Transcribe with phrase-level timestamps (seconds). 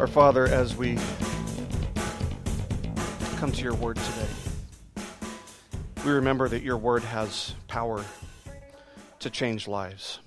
[0.00, 0.96] Our Father, as we
[3.36, 4.28] come to your word today,
[6.04, 8.04] we remember that your word has power
[9.18, 10.20] to change lives,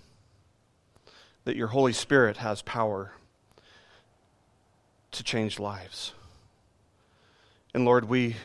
[1.46, 3.14] that your Holy Spirit has power
[5.12, 6.12] to change lives.
[7.74, 8.36] And Lord, we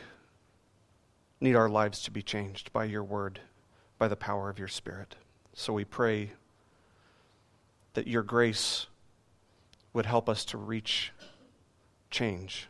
[1.41, 3.41] need our lives to be changed by your word,
[3.97, 5.17] by the power of your Spirit.
[5.53, 6.31] So we pray
[7.95, 8.87] that your grace
[9.97, 11.11] would help us to reach
[12.11, 12.67] change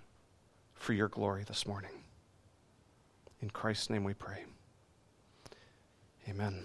[0.74, 1.92] for your glory this morning.
[3.42, 4.46] In Christ's name we pray.
[6.30, 6.64] Amen.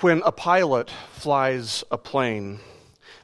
[0.00, 2.58] When a pilot flies a plane,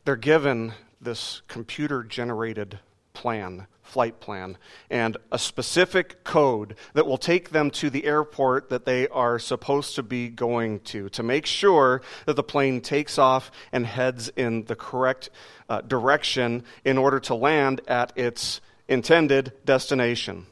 [0.04, 2.78] they're given this computer generated
[3.20, 4.56] plan, flight plan,
[4.88, 9.94] and a specific code that will take them to the airport that they are supposed
[9.94, 14.64] to be going to to make sure that the plane takes off and heads in
[14.64, 15.28] the correct
[15.68, 20.46] uh, direction in order to land at its intended destination.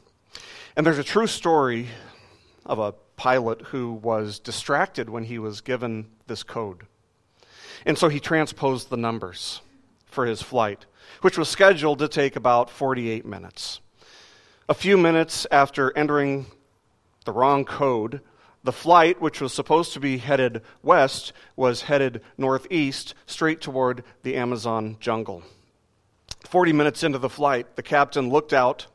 [0.75, 1.87] And there's a true story
[2.67, 6.83] of a pilot who was distracted when he was given this code.
[7.83, 9.61] And so he transposed the numbers
[10.05, 10.85] for his flight,
[11.21, 13.79] which was scheduled to take about 48 minutes.
[14.67, 16.45] A few minutes after entering
[17.25, 18.21] the wrong code,
[18.63, 24.35] the flight, which was supposed to be headed west, was headed northeast, straight toward the
[24.35, 25.43] Amazon jungle.
[26.45, 28.87] 40 minutes into the flight, the captain looked out,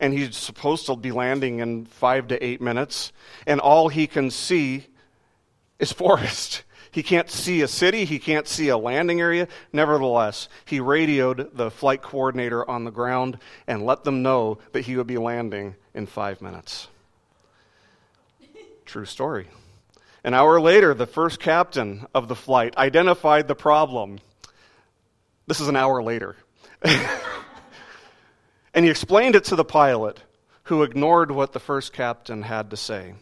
[0.00, 3.12] and he's supposed to be landing in five to eight minutes,
[3.46, 4.86] and all he can see
[5.78, 6.64] is forest.
[6.90, 9.48] He can't see a city, he can't see a landing area.
[9.72, 14.96] Nevertheless, he radioed the flight coordinator on the ground and let them know that he
[14.96, 16.88] would be landing in five minutes.
[18.84, 19.48] True story.
[20.24, 24.18] An hour later, the first captain of the flight identified the problem.
[25.46, 26.36] This is an hour later.
[26.82, 30.20] and he explained it to the pilot,
[30.64, 33.14] who ignored what the first captain had to say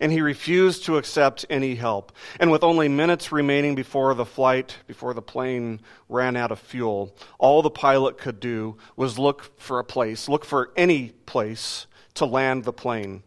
[0.00, 2.12] and he refused to accept any help.
[2.40, 7.14] And with only minutes remaining before the flight, before the plane ran out of fuel,
[7.38, 12.26] all the pilot could do was look for a place, look for any place to
[12.26, 13.22] land the plane.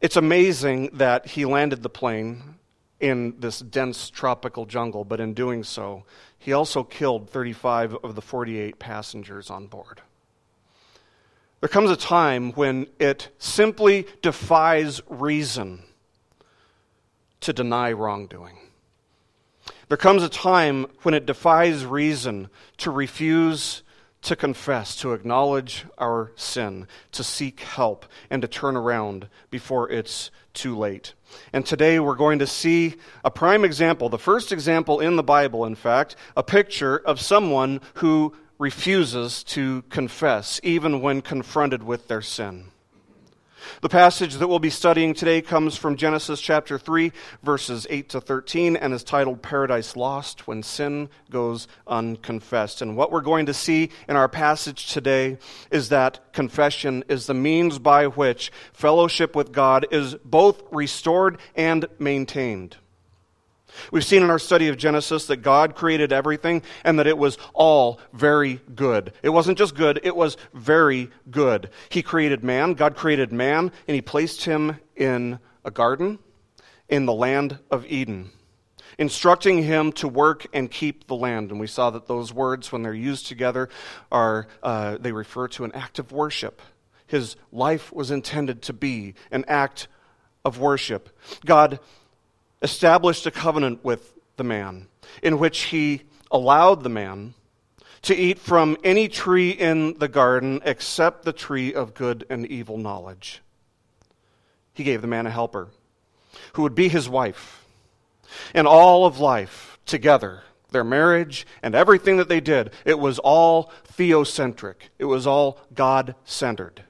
[0.00, 2.54] It's amazing that he landed the plane
[3.00, 6.04] in this dense tropical jungle, but in doing so,
[6.38, 10.02] he also killed 35 of the 48 passengers on board.
[11.60, 15.82] There comes a time when it simply defies reason
[17.40, 18.58] to deny wrongdoing.
[19.88, 23.82] There comes a time when it defies reason to refuse
[24.22, 30.30] to confess, to acknowledge our sin, to seek help, and to turn around before it's
[30.54, 31.14] too late.
[31.52, 35.64] And today we're going to see a prime example, the first example in the Bible,
[35.64, 42.22] in fact, a picture of someone who refuses to confess, even when confronted with their
[42.22, 42.64] sin.
[43.80, 48.20] The passage that we'll be studying today comes from Genesis chapter 3, verses 8 to
[48.20, 52.82] 13, and is titled Paradise Lost When Sin Goes Unconfessed.
[52.82, 55.38] And what we're going to see in our passage today
[55.70, 61.86] is that confession is the means by which fellowship with God is both restored and
[61.98, 62.76] maintained.
[63.92, 67.38] We've seen in our study of Genesis that God created everything and that it was
[67.54, 69.12] all very good.
[69.22, 71.70] It wasn't just good, it was very good.
[71.88, 76.18] He created man, God created man, and He placed him in a garden
[76.88, 78.30] in the land of Eden,
[78.98, 81.50] instructing him to work and keep the land.
[81.50, 83.68] And we saw that those words, when they're used together,
[84.10, 86.62] are uh, they refer to an act of worship.
[87.06, 89.88] His life was intended to be an act
[90.44, 91.10] of worship.
[91.44, 91.80] God
[92.62, 94.86] established a covenant with the man
[95.22, 97.34] in which he allowed the man
[98.02, 102.78] to eat from any tree in the garden except the tree of good and evil
[102.78, 103.42] knowledge.
[104.72, 105.68] He gave the man a helper
[106.52, 107.64] who would be his wife.
[108.54, 113.72] And all of life together, their marriage and everything that they did, it was all
[113.96, 114.90] theocentric.
[114.98, 116.84] It was all God centered,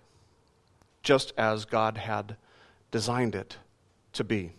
[1.03, 2.37] just as God had
[2.91, 3.57] designed it
[4.15, 4.53] to be.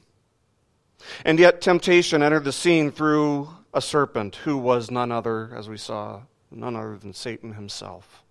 [1.26, 5.78] And yet, temptation entered the scene through a serpent who was none other, as we
[5.78, 8.24] saw, none other than Satan himself.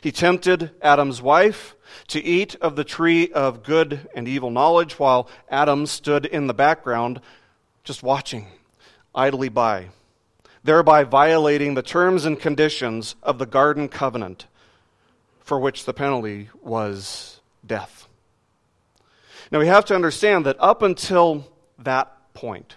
[0.00, 1.74] He tempted Adam's wife
[2.08, 6.54] to eat of the tree of good and evil knowledge while Adam stood in the
[6.54, 7.20] background
[7.84, 8.46] just watching,
[9.14, 9.88] idly by,
[10.62, 14.46] thereby violating the terms and conditions of the garden covenant
[15.40, 18.08] for which the penalty was death.
[19.50, 22.76] Now we have to understand that up until that point,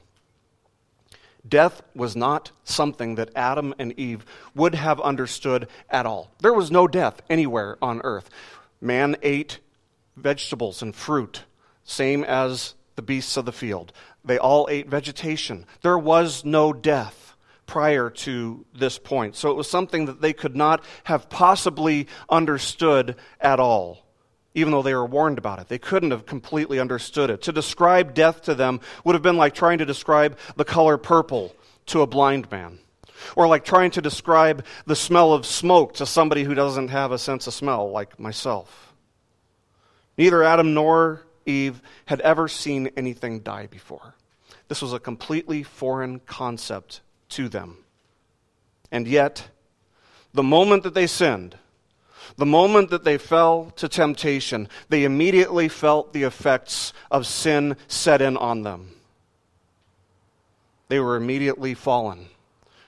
[1.47, 4.25] Death was not something that Adam and Eve
[4.56, 6.31] would have understood at all.
[6.39, 8.30] There was no death anywhere on earth.
[8.81, 9.59] Man ate
[10.15, 11.44] vegetables and fruit,
[11.83, 13.94] same as the beasts of the field.
[14.24, 15.65] They all ate vegetation.
[15.81, 17.36] There was no death
[17.68, 19.36] prior to this point.
[19.36, 24.05] So it was something that they could not have possibly understood at all
[24.56, 25.68] even though they were warned about it.
[25.68, 27.44] They couldn't have completely understood it.
[27.44, 31.56] To describe death to them would have been like trying to describe the color purple
[31.88, 32.80] to a blind man,
[33.36, 37.19] or like trying to describe the smell of smoke to somebody who doesn't have a
[37.19, 38.94] sense of smell, like myself.
[40.18, 44.16] Neither Adam nor Eve had ever seen anything die before.
[44.69, 47.80] This was a completely foreign concept to them.
[48.92, 49.50] And yet,
[50.34, 51.57] the moment that they sinned,
[52.38, 58.22] the moment that they fell to temptation, they immediately felt the effects of sin set
[58.22, 58.92] in on them.
[60.88, 62.27] They were immediately fallen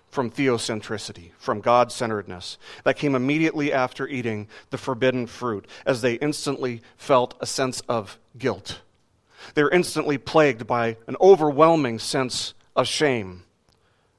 [0.09, 2.57] from theocentricity, from God centeredness.
[2.83, 8.17] That came immediately after eating the forbidden fruit, as they instantly felt a sense of
[8.37, 8.81] guilt.
[9.53, 13.43] They were instantly plagued by an overwhelming sense of shame.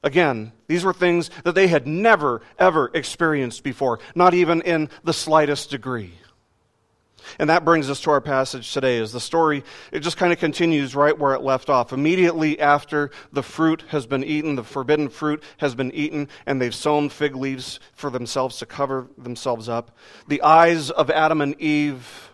[0.03, 5.13] Again, these were things that they had never, ever experienced before, not even in the
[5.13, 6.13] slightest degree.
[7.37, 10.39] And that brings us to our passage today as the story, it just kind of
[10.39, 11.91] continues right where it left off.
[11.91, 16.73] Immediately after the fruit has been eaten, the forbidden fruit has been eaten, and they've
[16.73, 19.95] sewn fig leaves for themselves to cover themselves up,
[20.27, 22.31] the eyes of Adam and Eve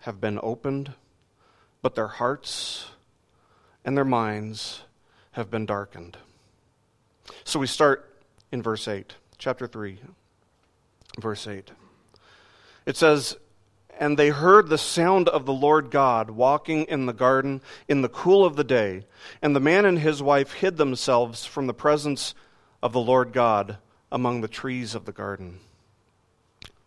[0.00, 0.92] have been opened,
[1.82, 2.86] but their hearts
[3.84, 4.82] and their minds
[5.32, 6.16] have been darkened.
[7.44, 9.98] So we start in verse 8, chapter 3,
[11.20, 11.70] verse 8.
[12.86, 13.36] It says,
[13.98, 18.08] And they heard the sound of the Lord God walking in the garden in the
[18.08, 19.04] cool of the day,
[19.42, 22.34] and the man and his wife hid themselves from the presence
[22.82, 23.78] of the Lord God
[24.12, 25.60] among the trees of the garden.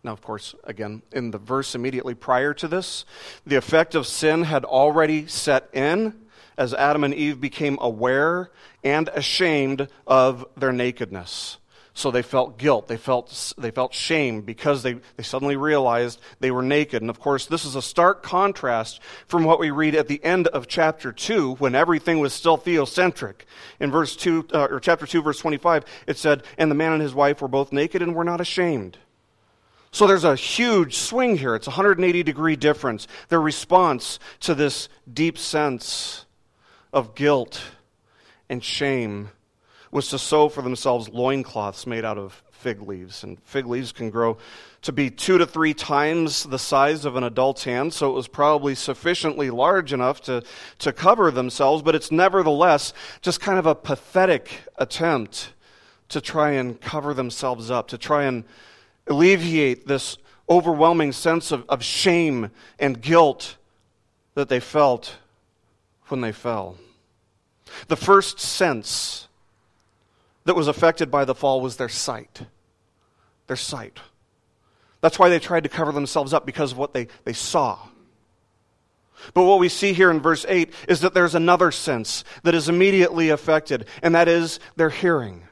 [0.02, 3.04] Now, of course, again, in the verse immediately prior to this,
[3.44, 6.14] the effect of sin had already set in
[6.60, 8.50] as Adam and Eve became aware
[8.84, 11.56] and ashamed of their nakedness.
[11.94, 12.86] So they felt guilt.
[12.86, 17.00] They felt, they felt shame because they, they suddenly realized they were naked.
[17.02, 20.48] And of course, this is a stark contrast from what we read at the end
[20.48, 23.46] of chapter 2 when everything was still theocentric.
[23.80, 27.02] In verse 2, uh, or chapter 2, verse 25, it said, And the man and
[27.02, 28.98] his wife were both naked and were not ashamed.
[29.92, 31.54] So there's a huge swing here.
[31.54, 33.08] It's a 180 degree difference.
[33.28, 36.26] Their response to this deep sense
[36.92, 37.62] of guilt
[38.48, 39.30] and shame
[39.90, 43.24] was to sew for themselves loincloths made out of fig leaves.
[43.24, 44.36] And fig leaves can grow
[44.82, 48.28] to be two to three times the size of an adult's hand, so it was
[48.28, 50.42] probably sufficiently large enough to,
[50.78, 55.52] to cover themselves, but it's nevertheless just kind of a pathetic attempt
[56.08, 58.44] to try and cover themselves up, to try and
[59.06, 63.56] alleviate this overwhelming sense of, of shame and guilt
[64.34, 65.16] that they felt
[66.10, 66.76] when they fell.
[67.88, 69.28] The first sense
[70.44, 72.42] that was affected by the fall was their sight.
[73.46, 73.98] Their sight.
[75.00, 77.78] That's why they tried to cover themselves up because of what they, they saw.
[79.34, 82.68] But what we see here in verse 8 is that there's another sense that is
[82.68, 85.42] immediately affected, and that is their hearing.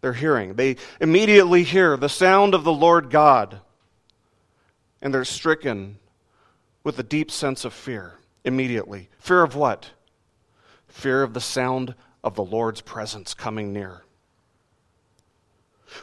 [0.00, 0.54] Their hearing.
[0.54, 3.60] They immediately hear the sound of the Lord God,
[5.02, 5.98] and they're stricken
[6.82, 8.14] with a deep sense of fear
[8.46, 9.10] immediately.
[9.18, 9.90] Fear of what?
[10.88, 14.02] Fear of the sound of the Lord's presence coming near.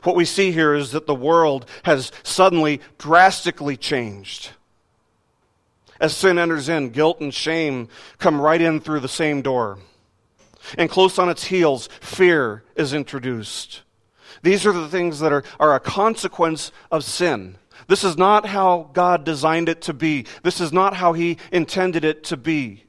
[0.04, 4.52] What we see here is that the world has suddenly drastically changed.
[6.00, 9.80] As sin enters in, guilt and shame come right in through the same door.
[10.78, 13.82] And close on its heels, fear is introduced.
[14.42, 17.58] These are the things that are, are a consequence of sin.
[17.88, 20.26] This is not how God designed it to be.
[20.44, 22.86] This is not how He intended it to be.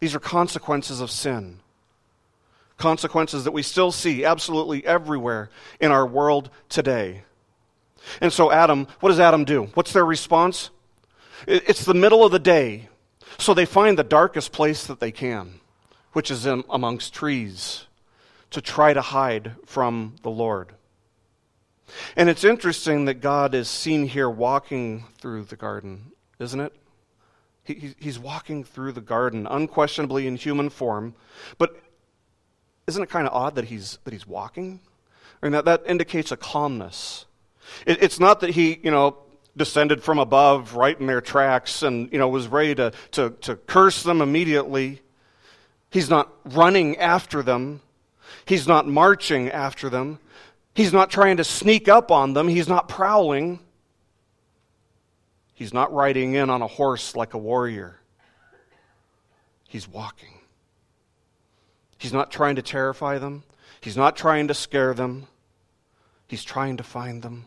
[0.00, 1.60] These are consequences of sin.
[2.76, 7.22] Consequences that we still see absolutely everywhere in our world today.
[8.20, 9.64] And so, Adam, what does Adam do?
[9.74, 10.70] What's their response?
[11.46, 12.88] It's the middle of the day,
[13.38, 15.60] so they find the darkest place that they can,
[16.12, 17.86] which is in, amongst trees,
[18.50, 20.72] to try to hide from the Lord.
[22.16, 26.74] And it's interesting that God is seen here walking through the garden, isn't it?
[27.64, 31.14] He, he's walking through the garden, unquestionably in human form.
[31.58, 31.80] But
[32.86, 34.80] isn't it kind of odd that he's, that he's walking?
[35.42, 37.26] I mean, that, that indicates a calmness.
[37.86, 39.16] It, it's not that he, you know,
[39.56, 43.56] descended from above right in their tracks and, you know, was ready to, to, to
[43.56, 45.00] curse them immediately.
[45.90, 47.82] He's not running after them.
[48.46, 50.18] He's not marching after them.
[50.74, 52.48] He's not trying to sneak up on them.
[52.48, 53.60] He's not prowling.
[55.54, 58.00] He's not riding in on a horse like a warrior.
[59.68, 60.40] He's walking.
[61.98, 63.44] He's not trying to terrify them.
[63.80, 65.26] He's not trying to scare them.
[66.26, 67.46] He's trying to find them.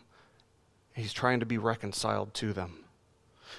[0.94, 2.84] He's trying to be reconciled to them.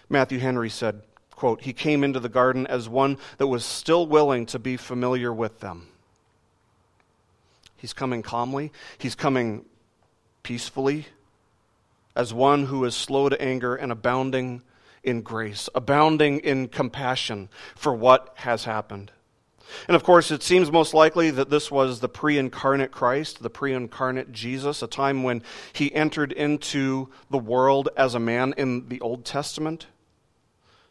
[0.09, 4.45] Matthew Henry said, quote, He came into the garden as one that was still willing
[4.47, 5.89] to be familiar with them.
[7.77, 9.65] He's coming calmly, he's coming
[10.43, 11.07] peacefully,
[12.15, 14.63] as one who is slow to anger and abounding
[15.03, 19.11] in grace, abounding in compassion for what has happened.
[19.87, 23.49] And of course, it seems most likely that this was the pre incarnate Christ, the
[23.49, 25.43] pre incarnate Jesus, a time when
[25.73, 29.87] he entered into the world as a man in the Old Testament.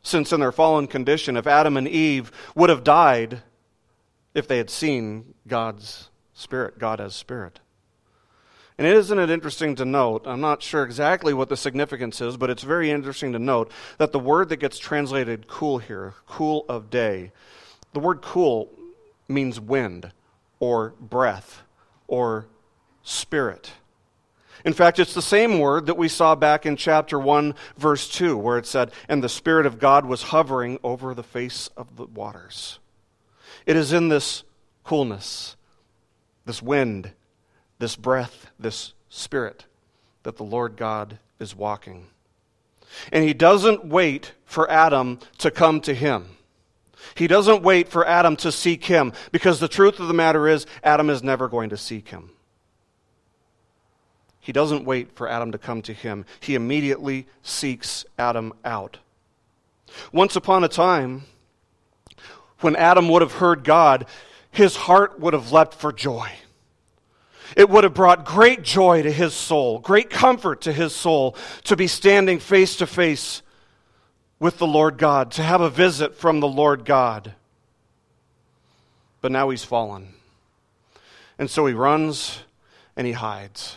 [0.03, 3.43] Since in their fallen condition, if Adam and Eve would have died
[4.35, 7.61] if they had seen God's Spirit, God as Spirit.
[8.79, 12.51] And isn't it interesting to note, I'm not sure exactly what the significance is, but
[12.51, 16.91] it's very interesting to note that the word that gets translated cool here, cool of
[16.91, 17.33] day,
[17.95, 18.71] the word cool
[19.29, 20.13] means wind
[20.61, 21.63] or breath
[22.07, 22.47] or
[23.03, 23.73] spirit.
[24.63, 28.37] In fact, it's the same word that we saw back in chapter 1, verse 2,
[28.37, 32.07] where it said, And the Spirit of God was hovering over the face of the
[32.07, 32.79] waters.
[33.65, 34.43] It is in this
[34.85, 35.57] coolness,
[36.47, 37.11] this wind,
[37.79, 39.67] this breath, this spirit,
[40.23, 42.07] that the Lord God is walking.
[43.13, 46.37] And he doesn't wait for Adam to come to him.
[47.15, 50.67] He doesn't wait for Adam to seek him because the truth of the matter is,
[50.83, 52.31] Adam is never going to seek him.
[54.41, 56.25] He doesn't wait for Adam to come to him.
[56.41, 58.99] He immediately seeks Adam out.
[60.13, 61.25] Once upon a time,
[62.61, 64.07] when Adam would have heard God,
[64.57, 66.31] his heart would have leapt for joy.
[67.59, 71.77] It would have brought great joy to his soul, great comfort to his soul to
[71.77, 73.43] be standing face to face
[74.41, 77.35] with the Lord God, to have a visit from the Lord God.
[79.21, 80.15] But now he's fallen.
[81.39, 82.39] And so he runs
[82.97, 83.77] and he hides.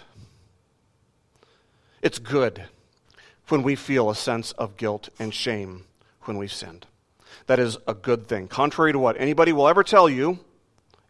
[2.02, 2.64] It's good
[3.50, 5.84] when we feel a sense of guilt and shame
[6.22, 6.86] when we've sinned.
[7.48, 8.48] That is a good thing.
[8.48, 10.40] Contrary to what anybody will ever tell you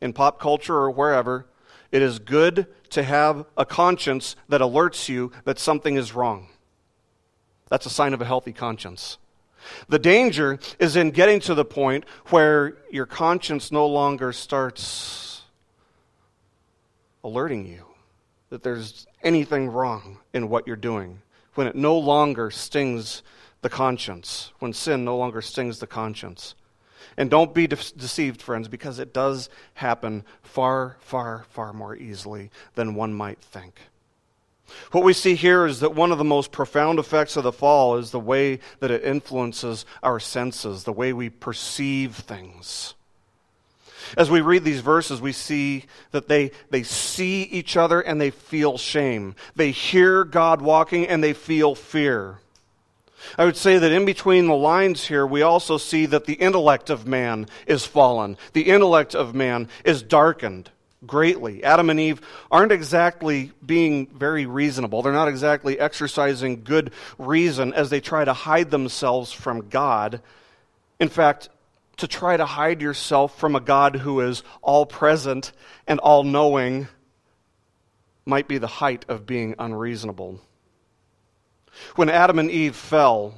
[0.01, 1.46] in pop culture or wherever,
[1.91, 6.48] it is good to have a conscience that alerts you that something is wrong.
[7.70, 9.18] That's a sign of a healthy conscience.
[9.88, 15.44] The danger is in getting to the point where your conscience no longer starts
[17.24, 17.86] alerting you
[18.50, 21.22] that there's anything wrong in what you're doing,
[21.53, 23.22] when it no longer stings
[23.62, 26.56] the conscience, when sin no longer stings the conscience.
[27.20, 32.50] And don't be de- deceived, friends, because it does happen far, far, far more easily
[32.76, 33.82] than one might think.
[34.94, 37.98] What we see here is that one of the most profound effects of the fall
[37.98, 42.94] is the way that it influences our senses, the way we perceive things.
[44.16, 48.32] As we read these verses, we see that they, they see each other and they
[48.32, 49.36] feel shame.
[49.58, 52.40] They hear God walking and they feel fear.
[53.38, 56.90] I would say that in between the lines here, we also see that the intellect
[56.90, 58.38] of man is fallen.
[58.54, 60.70] The intellect of man is darkened
[61.06, 61.64] greatly.
[61.64, 62.22] Adam and Eve
[62.52, 65.02] aren't exactly being very reasonable.
[65.02, 70.22] They're not exactly exercising good reason as they try to hide themselves from God.
[71.00, 71.50] In fact,
[71.98, 75.52] to try to hide yourself from a God who is all present
[75.88, 76.88] and all knowing
[78.26, 80.40] might be the height of being unreasonable.
[81.95, 83.33] When Adam and Eve fell,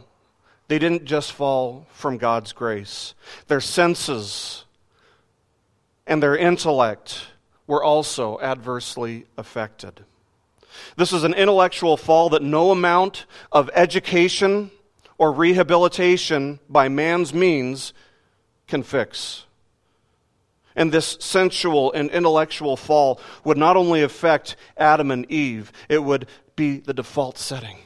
[0.67, 3.13] they didn't just fall from God's grace.
[3.47, 4.63] Their senses
[6.07, 7.27] and their intellect
[7.67, 10.05] were also adversely affected.
[10.95, 14.71] This is an intellectual fall that no amount of education
[15.17, 17.93] or rehabilitation by man's means
[18.67, 19.45] can fix.
[20.73, 26.27] And this sensual and intellectual fall would not only affect Adam and Eve, it would
[26.55, 27.77] be the default setting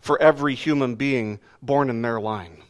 [0.00, 2.62] for every human being born in their line.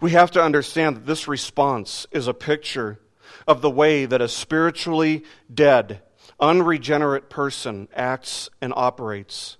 [0.00, 2.98] We have to understand that this response is a picture
[3.46, 6.00] of the way that a spiritually dead,
[6.40, 9.58] unregenerate person acts and operates.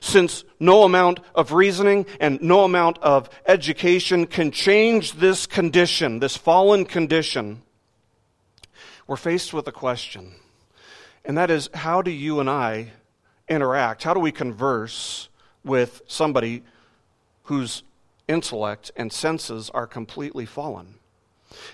[0.00, 6.36] Since no amount of reasoning and no amount of education can change this condition, this
[6.36, 7.62] fallen condition,
[9.06, 10.34] we're faced with a question.
[11.24, 12.92] And that is how do you and I
[13.48, 14.02] interact?
[14.02, 15.28] How do we converse
[15.64, 16.62] with somebody
[17.44, 17.82] whose
[18.28, 20.94] intellect and senses are completely fallen?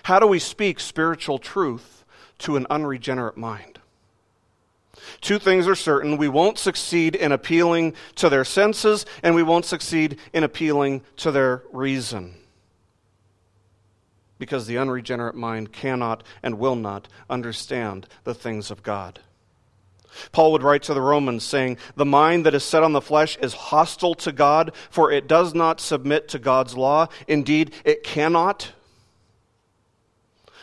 [0.03, 2.03] How do we speak spiritual truth
[2.39, 3.79] to an unregenerate mind?
[5.19, 6.17] Two things are certain.
[6.17, 11.31] We won't succeed in appealing to their senses, and we won't succeed in appealing to
[11.31, 12.35] their reason.
[14.37, 19.19] Because the unregenerate mind cannot and will not understand the things of God.
[20.31, 23.37] Paul would write to the Romans saying, The mind that is set on the flesh
[23.37, 27.07] is hostile to God, for it does not submit to God's law.
[27.27, 28.73] Indeed, it cannot.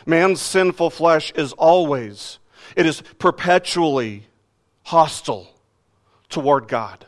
[0.05, 2.39] Man's sinful flesh is always,
[2.75, 4.27] it is perpetually
[4.83, 5.47] hostile
[6.29, 7.05] toward God.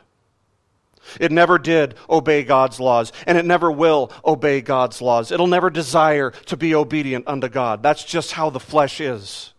[1.18, 5.32] It never did obey God's laws, and it never will obey God's laws.
[5.32, 7.82] It'll never desire to be obedient unto God.
[7.82, 9.51] That's just how the flesh is.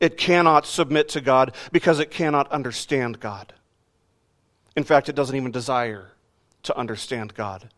[0.00, 3.52] It cannot submit to God because it cannot understand God.
[4.74, 6.12] In fact, it doesn't even desire
[6.62, 7.68] to understand God.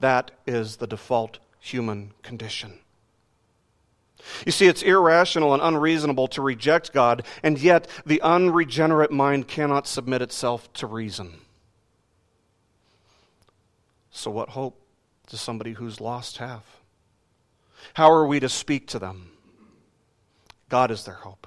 [0.00, 2.78] That is the default human condition.
[4.44, 9.86] You see, it's irrational and unreasonable to reject God, and yet the unregenerate mind cannot
[9.86, 11.40] submit itself to reason.
[14.10, 14.80] So, what hope
[15.28, 16.64] does somebody who's lost have?
[17.94, 19.30] How are we to speak to them?
[20.68, 21.46] God is their hope.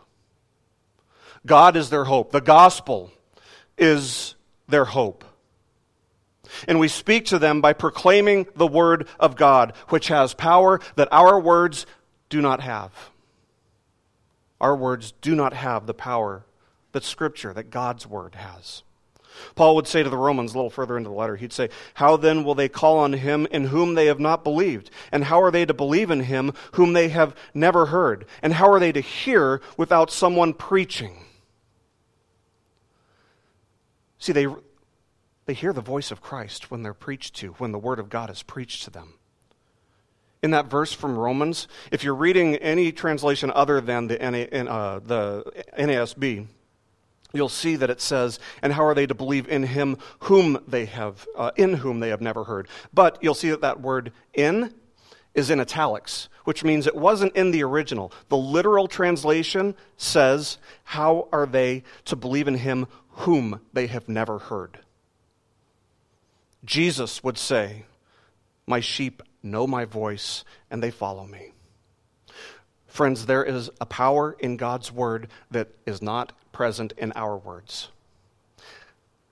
[1.46, 2.32] God is their hope.
[2.32, 3.12] The gospel
[3.78, 4.36] is
[4.68, 5.24] their hope.
[6.68, 11.08] And we speak to them by proclaiming the word of God, which has power that
[11.12, 11.86] our words
[12.30, 12.92] do not have.
[14.60, 16.46] Our words do not have the power
[16.92, 18.84] that Scripture, that God's word has.
[19.56, 22.18] Paul would say to the Romans a little further into the letter, he'd say, How
[22.18, 24.90] then will they call on him in whom they have not believed?
[25.12, 28.26] And how are they to believe in him whom they have never heard?
[28.42, 31.26] And how are they to hear without someone preaching?
[34.17, 34.48] See, they,
[35.46, 38.30] they hear the voice of Christ when they're preached to, when the word of God
[38.30, 39.15] is preached to them.
[40.44, 45.44] In that verse from Romans, if you're reading any translation other than the, uh, the
[45.78, 46.48] NASB,
[47.34, 50.86] you'll see that it says, and how are they to believe in him whom they
[50.86, 52.67] have, uh, in whom they have never heard.
[52.94, 54.74] But you'll see that that word in
[55.34, 58.12] is in italics, which means it wasn't in the original.
[58.30, 64.39] The literal translation says, how are they to believe in him whom they have never
[64.39, 64.80] heard?
[66.65, 67.86] Jesus would say,
[68.67, 71.54] my sheep know my voice and they follow me.
[72.88, 77.90] Friends, there is a power in God's word that is not present in our words.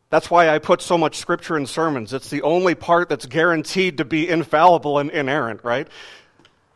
[0.10, 2.14] That's why I put so much scripture in sermons.
[2.14, 5.88] It's the only part that's guaranteed to be infallible and inerrant, right?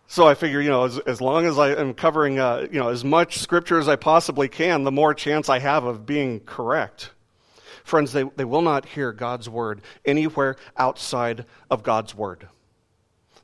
[0.06, 2.90] So I figure, you know, as, as long as I am covering, uh, you know,
[2.90, 7.10] as much scripture as I possibly can, the more chance I have of being correct.
[7.84, 12.48] Friends, they, they will not hear God's word anywhere outside of God's word.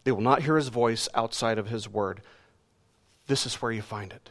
[0.03, 2.21] They will not hear his voice outside of his word.
[3.25, 4.29] This is where you find it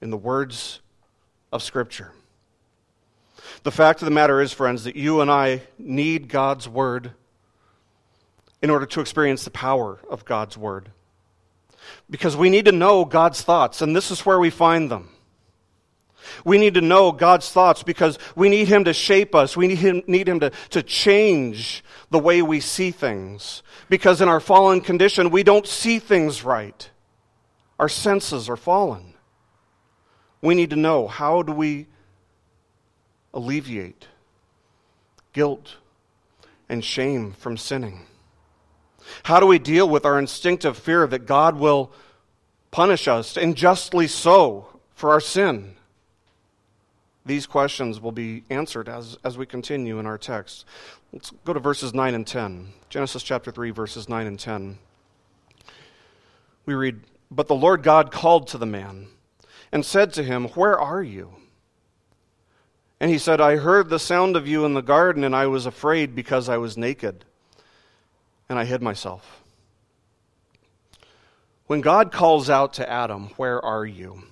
[0.00, 0.80] in the words
[1.52, 2.12] of Scripture.
[3.62, 7.12] The fact of the matter is, friends, that you and I need God's Word
[8.62, 10.90] in order to experience the power of God's Word.
[12.08, 15.10] Because we need to know God's thoughts, and this is where we find them.
[16.44, 19.56] We need to know God's thoughts because we need Him to shape us.
[19.56, 23.62] We need Him, need him to, to change the way we see things.
[23.88, 26.90] Because in our fallen condition, we don't see things right.
[27.78, 29.14] Our senses are fallen.
[30.42, 31.86] We need to know how do we
[33.34, 34.06] alleviate
[35.32, 35.76] guilt
[36.68, 38.06] and shame from sinning?
[39.24, 41.92] How do we deal with our instinctive fear that God will
[42.70, 45.74] punish us, and justly so, for our sin?
[47.26, 50.64] These questions will be answered as, as we continue in our text.
[51.12, 52.72] Let's go to verses 9 and 10.
[52.88, 54.78] Genesis chapter 3, verses 9 and 10.
[56.66, 57.00] We read,
[57.30, 59.08] But the Lord God called to the man
[59.72, 61.32] and said to him, Where are you?
[62.98, 65.64] And he said, I heard the sound of you in the garden, and I was
[65.66, 67.24] afraid because I was naked,
[68.48, 69.42] and I hid myself.
[71.66, 74.24] When God calls out to Adam, Where are you?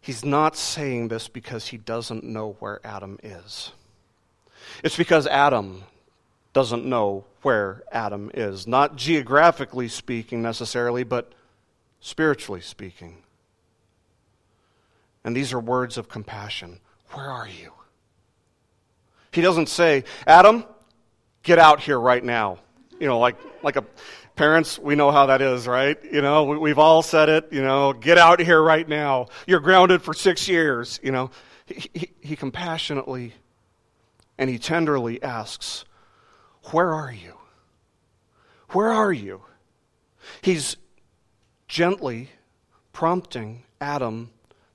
[0.00, 3.72] He's not saying this because he doesn't know where Adam is.
[4.84, 5.82] It's because Adam
[6.52, 8.66] doesn't know where Adam is.
[8.66, 11.32] Not geographically speaking necessarily, but
[12.00, 13.18] spiritually speaking.
[15.26, 16.78] And these are words of compassion.
[17.10, 17.72] Where are you?
[19.32, 20.64] He doesn't say, Adam,
[21.42, 22.60] get out here right now.
[23.00, 23.84] You know, like, like a
[24.36, 25.98] parents, we know how that is, right?
[26.04, 29.26] You know, we, have all said it, you know, get out here right now.
[29.48, 31.30] You're grounded for six years, you know.
[31.66, 33.34] He, he, he compassionately
[34.38, 35.84] and he tenderly asks,
[36.70, 37.34] Where are you?
[38.70, 39.42] Where are you?
[40.40, 40.76] He's
[41.66, 42.30] gently
[42.92, 44.30] prompting Adam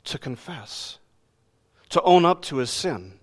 [0.05, 0.99] to confess,
[1.89, 3.19] to own up to his sin.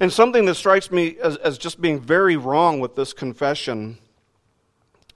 [0.00, 3.98] And something that strikes me as, as just being very wrong with this confession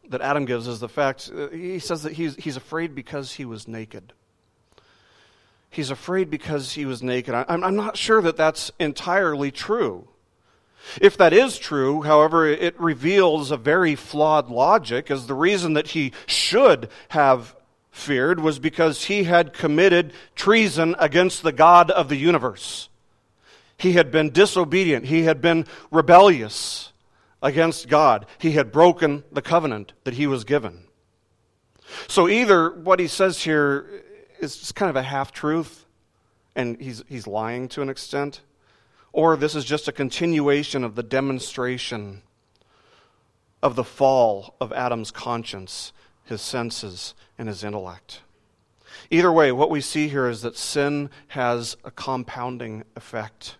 [0.08, 3.44] that Adam gives is the fact uh, he says that he's, he's afraid because he
[3.44, 4.12] was naked.
[5.70, 7.34] He's afraid because he was naked.
[7.34, 10.08] I, I'm, I'm not sure that that's entirely true.
[11.00, 15.88] If that is true, however, it reveals a very flawed logic, as the reason that
[15.88, 17.54] he should have
[18.00, 22.88] feared was because he had committed treason against the God of the universe.
[23.76, 26.92] He had been disobedient, he had been rebellious
[27.42, 30.84] against God, he had broken the covenant that he was given.
[32.06, 34.04] So, either what he says here
[34.38, 35.86] is kind of a half truth,
[36.54, 38.40] and he's, he's lying to an extent,
[39.12, 42.22] or this is just a continuation of the demonstration
[43.62, 45.92] of the fall of Adam's conscience,
[46.30, 48.22] his senses, and his intellect.
[49.10, 53.56] Either way, what we see here is that sin has a compounding effect.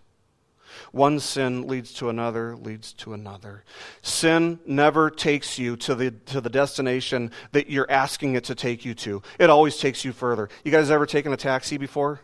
[0.91, 3.63] One sin leads to another, leads to another.
[4.01, 8.83] Sin never takes you to the, to the destination that you're asking it to take
[8.83, 9.21] you to.
[9.37, 10.49] It always takes you further.
[10.63, 12.21] You guys ever taken a taxi before?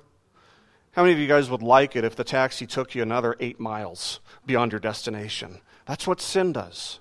[0.92, 3.60] How many of you guys would like it if the taxi took you another eight
[3.60, 5.62] miles beyond your destination?
[5.86, 7.00] That's what sin does.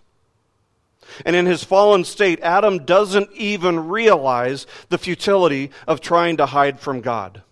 [1.24, 6.80] And in his fallen state, Adam doesn't even realize the futility of trying to hide
[6.80, 7.42] from God.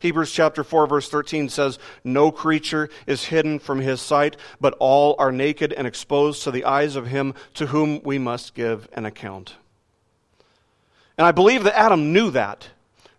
[0.00, 5.16] Hebrews chapter 4 verse 13 says, No creature is hidden from his sight, but all
[5.18, 9.04] are naked and exposed to the eyes of him to whom we must give an
[9.06, 9.56] account.
[11.16, 12.68] And I believe that Adam knew that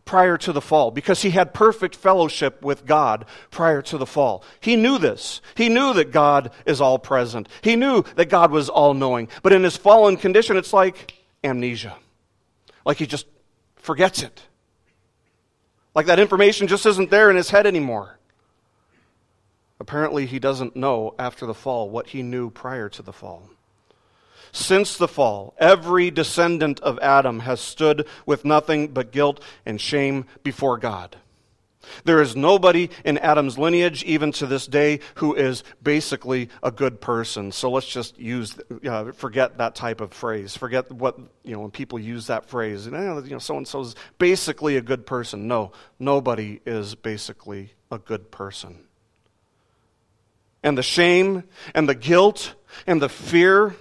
[0.09, 4.43] prior to the fall because he had perfect fellowship with God prior to the fall.
[4.59, 5.39] He knew this.
[5.53, 7.47] He knew that God is all present.
[7.61, 9.29] He knew that God was all knowing.
[9.43, 11.95] But in his fallen condition, it's like amnesia.
[12.83, 13.27] Like he just
[13.75, 14.41] forgets it.
[15.93, 18.17] Like that information just isn't there in his head anymore.
[19.79, 23.47] Apparently, he doesn't know after the fall what he knew prior to the fall.
[24.51, 30.25] Since the fall, every descendant of Adam has stood with nothing but guilt and shame
[30.43, 31.17] before God.
[32.03, 37.01] There is nobody in Adam's lineage, even to this day, who is basically a good
[37.01, 37.51] person.
[37.51, 40.55] So let's just use, uh, forget that type of phrase.
[40.55, 42.85] Forget what, you know, when people use that phrase.
[42.85, 45.47] You know, so and so is basically a good person.
[45.47, 48.85] No, nobody is basically a good person.
[50.61, 53.75] And the shame and the guilt and the fear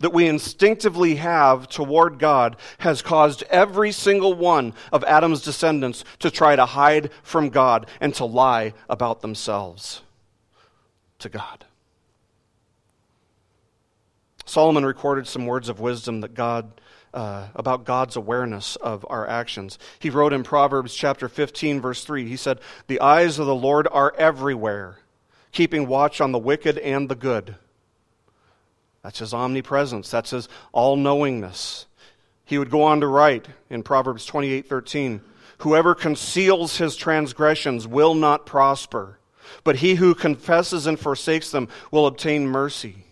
[0.00, 6.30] that we instinctively have toward God has caused every single one of Adam's descendants to
[6.30, 10.02] try to hide from God and to lie about themselves
[11.20, 11.64] to God.
[14.44, 16.72] Solomon recorded some words of wisdom that God
[17.12, 19.78] uh, about God's awareness of our actions.
[19.98, 22.28] He wrote in Proverbs chapter 15 verse 3.
[22.28, 24.98] He said, "The eyes of the Lord are everywhere,
[25.52, 27.56] keeping watch on the wicked and the good."
[29.02, 30.10] That's his omnipresence.
[30.10, 31.86] That's his all knowingness.
[32.44, 35.20] He would go on to write in Proverbs 28 13,
[35.58, 39.18] Whoever conceals his transgressions will not prosper,
[39.62, 43.04] but he who confesses and forsakes them will obtain mercy.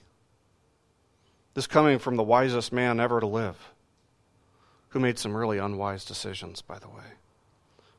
[1.54, 3.56] This coming from the wisest man ever to live,
[4.88, 7.04] who made some really unwise decisions, by the way.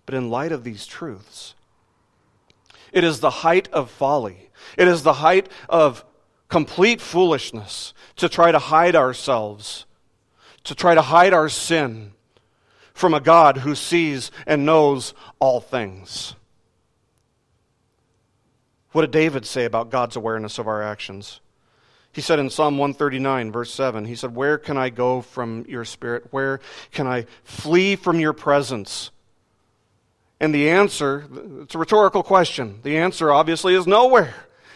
[0.06, 1.54] But in light of these truths,
[2.92, 4.50] it is the height of folly.
[4.78, 6.04] It is the height of
[6.50, 9.86] complete foolishness to try to hide ourselves,
[10.66, 12.12] to try to hide our sin
[12.94, 16.36] from a God who sees and knows all things.
[18.92, 21.40] What did David say about God's awareness of our actions?
[22.12, 25.86] He said in Psalm 139, verse 7, he said, Where can I go from your
[25.86, 26.26] spirit?
[26.32, 26.60] Where
[26.92, 29.12] can I flee from your presence?
[30.40, 31.28] And the answer,
[31.62, 32.80] it's a rhetorical question.
[32.82, 34.34] The answer obviously is nowhere.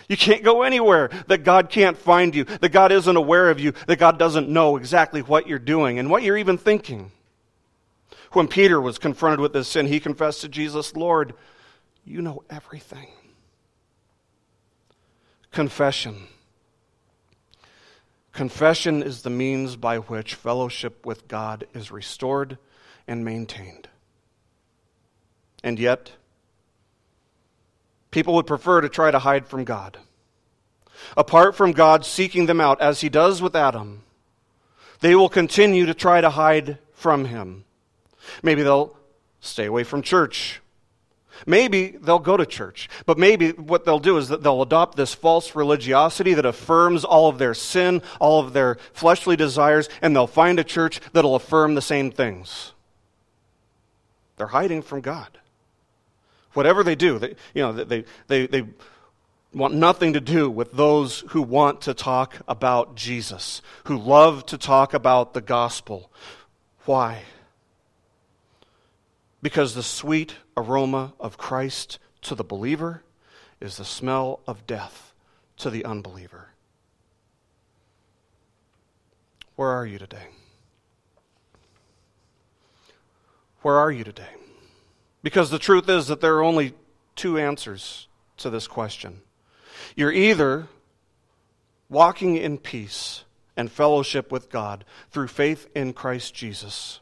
[0.09, 3.73] You can't go anywhere that God can't find you, that God isn't aware of you,
[3.87, 7.11] that God doesn't know exactly what you're doing and what you're even thinking.
[8.31, 11.33] When Peter was confronted with this sin, he confessed to Jesus, Lord,
[12.03, 13.09] you know everything.
[15.51, 16.27] Confession.
[18.31, 22.57] Confession is the means by which fellowship with God is restored
[23.07, 23.87] and maintained.
[25.63, 26.13] And yet,
[28.13, 29.97] People would prefer to try to hide from God.
[31.17, 34.03] Apart from God seeking them out, as he does with Adam,
[34.99, 37.65] they will continue to try to hide from him.
[38.43, 38.95] Maybe they'll
[39.41, 40.61] stay away from church.
[41.47, 45.15] Maybe they'll go to church, but maybe what they'll do is that they'll adopt this
[45.15, 50.27] false religiosity that affirms all of their sin, all of their fleshly desires, and they'll
[50.27, 52.73] find a church that'll affirm the same things.
[54.37, 55.39] They're hiding from God.
[56.53, 58.63] Whatever they do, they, you know, they, they, they
[59.53, 64.57] want nothing to do with those who want to talk about Jesus, who love to
[64.57, 66.11] talk about the gospel.
[66.85, 67.23] Why?
[69.41, 73.03] Because the sweet aroma of Christ to the believer
[73.59, 75.13] is the smell of death
[75.57, 76.49] to the unbeliever.
[79.55, 80.27] Where are you today?
[83.61, 84.42] Where are you today?
[85.23, 86.73] Because the truth is that there are only
[87.15, 88.07] two answers
[88.37, 89.21] to this question.
[89.95, 90.67] You're either
[91.89, 93.23] walking in peace
[93.55, 96.99] and fellowship with God through faith in Christ Jesus,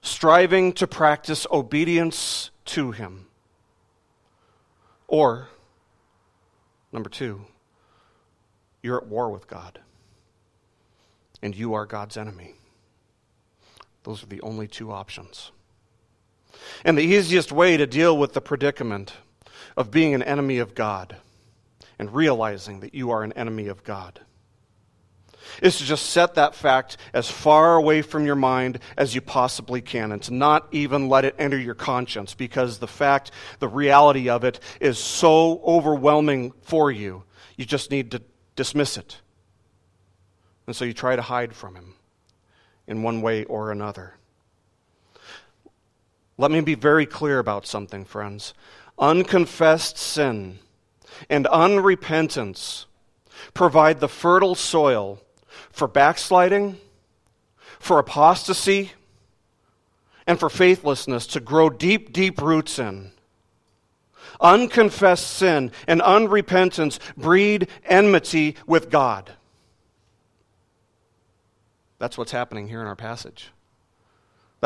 [0.00, 3.26] striving to practice obedience to Him.
[5.08, 5.48] Or,
[6.92, 7.42] number two,
[8.82, 9.80] you're at war with God
[11.42, 12.54] and you are God's enemy.
[14.04, 15.50] Those are the only two options.
[16.84, 19.14] And the easiest way to deal with the predicament
[19.76, 21.16] of being an enemy of God
[21.98, 24.20] and realizing that you are an enemy of God
[25.62, 29.80] is to just set that fact as far away from your mind as you possibly
[29.80, 34.28] can and to not even let it enter your conscience because the fact, the reality
[34.28, 37.22] of it is so overwhelming for you.
[37.56, 38.22] You just need to
[38.54, 39.20] dismiss it.
[40.66, 41.94] And so you try to hide from him
[42.86, 44.14] in one way or another.
[46.38, 48.52] Let me be very clear about something, friends.
[48.98, 50.58] Unconfessed sin
[51.30, 52.86] and unrepentance
[53.54, 55.20] provide the fertile soil
[55.70, 56.78] for backsliding,
[57.78, 58.92] for apostasy,
[60.26, 63.12] and for faithlessness to grow deep, deep roots in.
[64.40, 69.32] Unconfessed sin and unrepentance breed enmity with God.
[71.98, 73.50] That's what's happening here in our passage.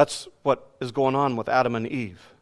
[0.01, 2.33] That's what is going on with Adam and Eve.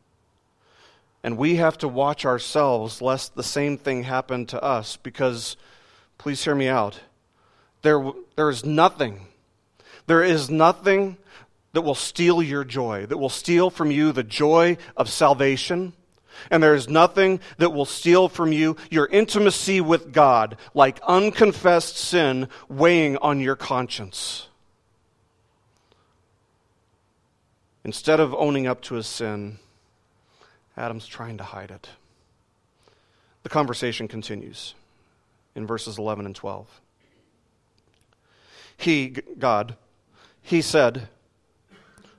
[1.24, 5.56] And we have to watch ourselves lest the same thing happen to us because,
[6.18, 7.00] please hear me out,
[7.82, 9.26] there, there is nothing,
[10.06, 11.16] there is nothing
[11.72, 15.94] that will steal your joy, that will steal from you the joy of salvation.
[16.52, 21.96] And there is nothing that will steal from you your intimacy with God like unconfessed
[21.96, 24.47] sin weighing on your conscience.
[27.88, 29.58] Instead of owning up to his sin,
[30.76, 31.88] Adam's trying to hide it.
[33.44, 34.74] The conversation continues
[35.54, 36.82] in verses 11 and 12.
[38.76, 39.74] He, God,
[40.42, 41.08] he said,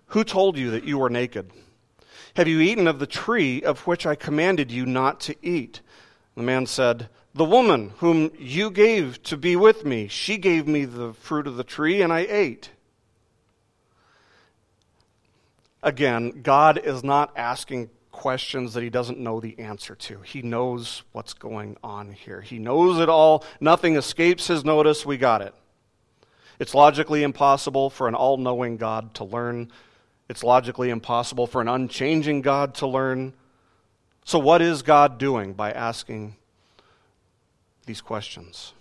[0.08, 1.52] Who told you that you were naked?
[2.36, 5.82] Have you eaten of the tree of which I commanded you not to eat?
[6.36, 10.86] The man said, The woman whom you gave to be with me, she gave me
[10.86, 12.72] the fruit of the tree, and I ate.
[15.82, 20.20] Again, God is not asking questions that he doesn't know the answer to.
[20.22, 22.42] He knows what's going on here.
[22.42, 23.46] He knows it all.
[23.62, 25.06] Nothing escapes his notice.
[25.06, 25.54] We got it.
[26.60, 29.72] It's logically impossible for an all knowing God to learn.
[30.28, 33.34] It's logically impossible for an unchanging God to learn.
[34.26, 36.36] So, what is God doing by asking
[37.86, 38.74] these questions?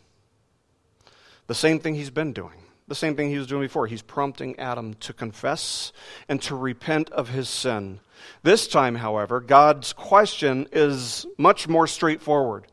[1.47, 3.87] The same thing he's been doing the same thing he was doing before.
[3.87, 5.93] He's prompting Adam to confess
[6.29, 8.01] and to repent of his sin.
[8.43, 12.67] This time, however, God's question is much more straightforward.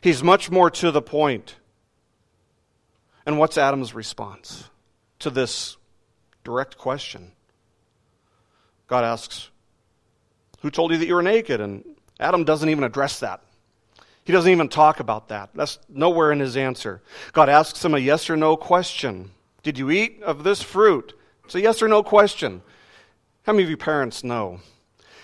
[0.00, 1.56] He's much more to the point.
[3.26, 4.70] And what's Adam's response
[5.20, 5.76] to this
[6.42, 7.32] direct question?
[8.86, 9.50] God asks,
[10.62, 11.60] Who told you that you were naked?
[11.60, 11.84] And
[12.18, 13.42] Adam doesn't even address that.
[14.24, 15.50] He doesn't even talk about that.
[15.54, 17.02] That's nowhere in his answer.
[17.32, 19.30] God asks him a yes or no question.
[19.62, 21.14] Did you eat of this fruit?
[21.44, 22.62] It's a yes or no question.
[23.44, 24.60] How many of you parents know?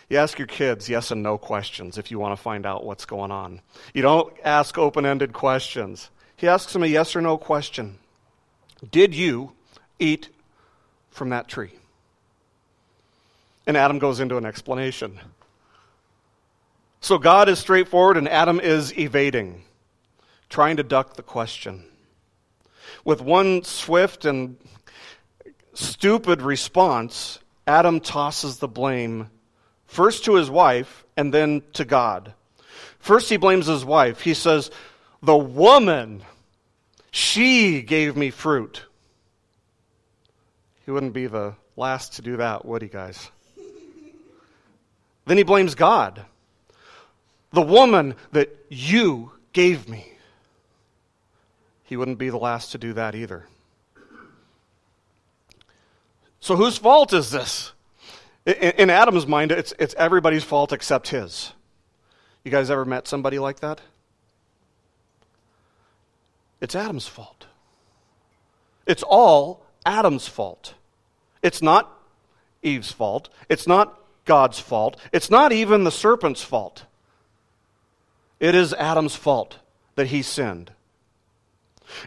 [0.09, 3.05] You ask your kids yes and no questions if you want to find out what's
[3.05, 3.61] going on.
[3.93, 6.11] You don't ask open ended questions.
[6.37, 7.99] He asks them a yes or no question
[8.91, 9.53] Did you
[9.99, 10.29] eat
[11.11, 11.73] from that tree?
[13.67, 15.19] And Adam goes into an explanation.
[17.01, 19.63] So God is straightforward and Adam is evading,
[20.49, 21.85] trying to duck the question
[23.05, 24.57] with one swift and
[25.75, 29.31] stupid response, Adam tosses the blame
[29.87, 32.35] first to his wife and then to God.
[32.99, 34.21] First, he blames his wife.
[34.21, 34.71] He says,
[35.23, 36.23] The woman,
[37.11, 38.83] she gave me fruit.
[40.85, 43.31] He wouldn't be the last to do that, would he, guys?
[45.27, 46.25] then he blames God.
[47.53, 50.16] the woman that you gave me.
[51.87, 53.47] He wouldn't be the last to do that either.
[56.41, 57.73] So, whose fault is this?
[58.45, 61.53] In, Adam's mind, it's, it's everybody's fault except his.
[62.45, 63.81] You guys ever met somebody like that?
[66.61, 67.47] It's Adam's fault.
[68.87, 70.75] It's all Adam's fault.
[71.43, 71.91] It's not
[72.63, 73.29] Eve's fault.
[73.49, 74.97] It's not God's fault.
[75.13, 76.85] It's not even the serpent's fault.
[78.39, 79.59] It is Adam's fault
[79.95, 80.73] that he sinned.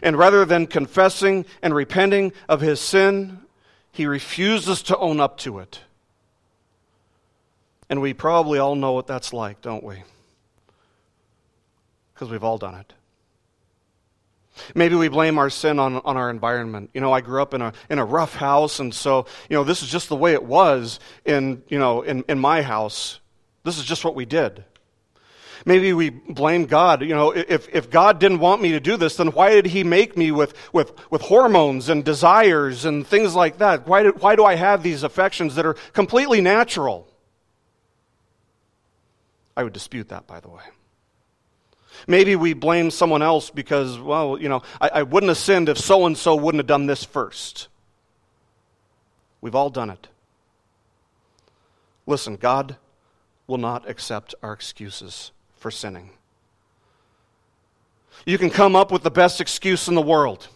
[0.02, 3.40] And rather than confessing and repenting of his sin,
[3.92, 5.80] he refuses to own up to it.
[7.88, 10.02] And we probably all know what that's like, don't we?
[12.14, 12.92] Because we've all done it.
[14.74, 16.90] Maybe we blame our sin on, on our environment.
[16.92, 19.64] You know, I grew up in a, in a rough house, and so, you know,
[19.64, 23.20] this is just the way it was in, you know, in, in my house.
[23.64, 24.64] This is just what we did.
[25.66, 27.02] Maybe we blame God.
[27.02, 29.84] You know, if, if God didn't want me to do this, then why did He
[29.84, 33.86] make me with, with, with hormones and desires and things like that?
[33.86, 37.06] Why do, why do I have these affections that are completely natural?
[39.56, 40.62] I would dispute that, by the way.
[42.06, 45.76] Maybe we blame someone else because, well, you know, I, I wouldn't have sinned if
[45.76, 47.68] so and so wouldn't have done this first.
[49.42, 50.08] We've all done it.
[52.06, 52.76] Listen, God
[53.46, 56.10] will not accept our excuses for sinning.
[58.26, 60.48] You can come up with the best excuse in the world.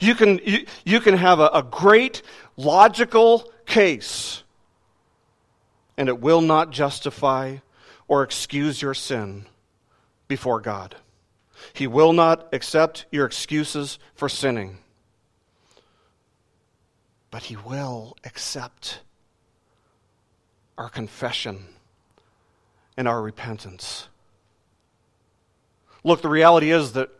[0.00, 2.22] You can, you, you can have a, a great
[2.56, 4.42] logical case,
[5.96, 7.58] and it will not justify
[8.08, 9.46] or excuse your sin
[10.28, 10.96] before God.
[11.72, 14.78] He will not accept your excuses for sinning,
[17.30, 19.00] but He will accept
[20.76, 21.64] our confession
[22.96, 24.08] and our repentance.
[26.04, 27.10] Look, the reality is that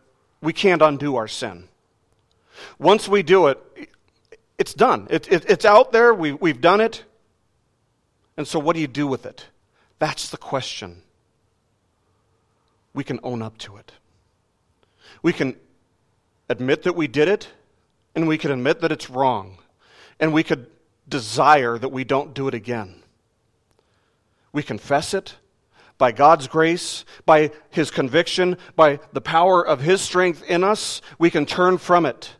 [0.40, 1.68] we can't undo our sin.
[2.78, 3.90] Once we do it,
[4.58, 5.06] it's done.
[5.10, 6.14] It, it, it's out there.
[6.14, 7.04] We, we've done it.
[8.36, 9.46] And so, what do you do with it?
[9.98, 11.02] That's the question.
[12.94, 13.92] We can own up to it.
[15.22, 15.56] We can
[16.48, 17.48] admit that we did it,
[18.14, 19.58] and we can admit that it's wrong.
[20.20, 20.68] And we could
[21.08, 23.02] desire that we don't do it again.
[24.52, 25.34] We confess it
[25.98, 31.30] by God's grace, by His conviction, by the power of His strength in us, we
[31.30, 32.36] can turn from it.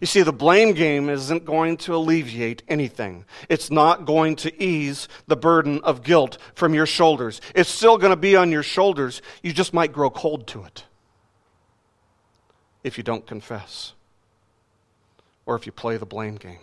[0.00, 3.24] You see, the blame game isn't going to alleviate anything.
[3.48, 7.40] It's not going to ease the burden of guilt from your shoulders.
[7.54, 9.20] It's still going to be on your shoulders.
[9.42, 10.84] You just might grow cold to it
[12.82, 13.94] if you don't confess
[15.44, 16.58] or if you play the blame game.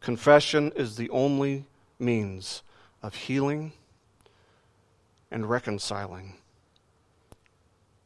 [0.00, 1.64] Confession is the only
[1.98, 2.62] means
[3.02, 3.72] of healing
[5.30, 6.34] and reconciling,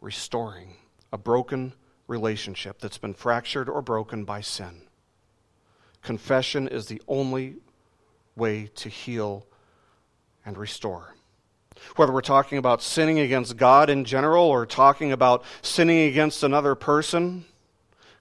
[0.00, 0.76] restoring
[1.12, 1.72] a broken
[2.06, 4.82] relationship that's been fractured or broken by sin.
[6.02, 7.56] Confession is the only
[8.36, 9.46] way to heal
[10.44, 11.14] and restore.
[11.96, 16.74] Whether we're talking about sinning against God in general or talking about sinning against another
[16.74, 17.44] person,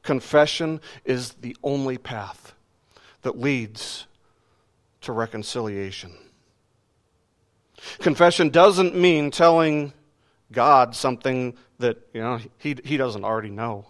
[0.03, 2.53] confession is the only path
[3.21, 4.06] that leads
[5.01, 6.13] to reconciliation.
[7.99, 9.93] Confession doesn't mean telling
[10.51, 13.85] God something that you know he, he doesn't already know.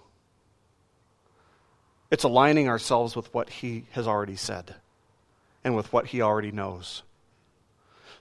[2.09, 4.75] It's aligning ourselves with what he has already said
[5.63, 7.03] and with what he already knows.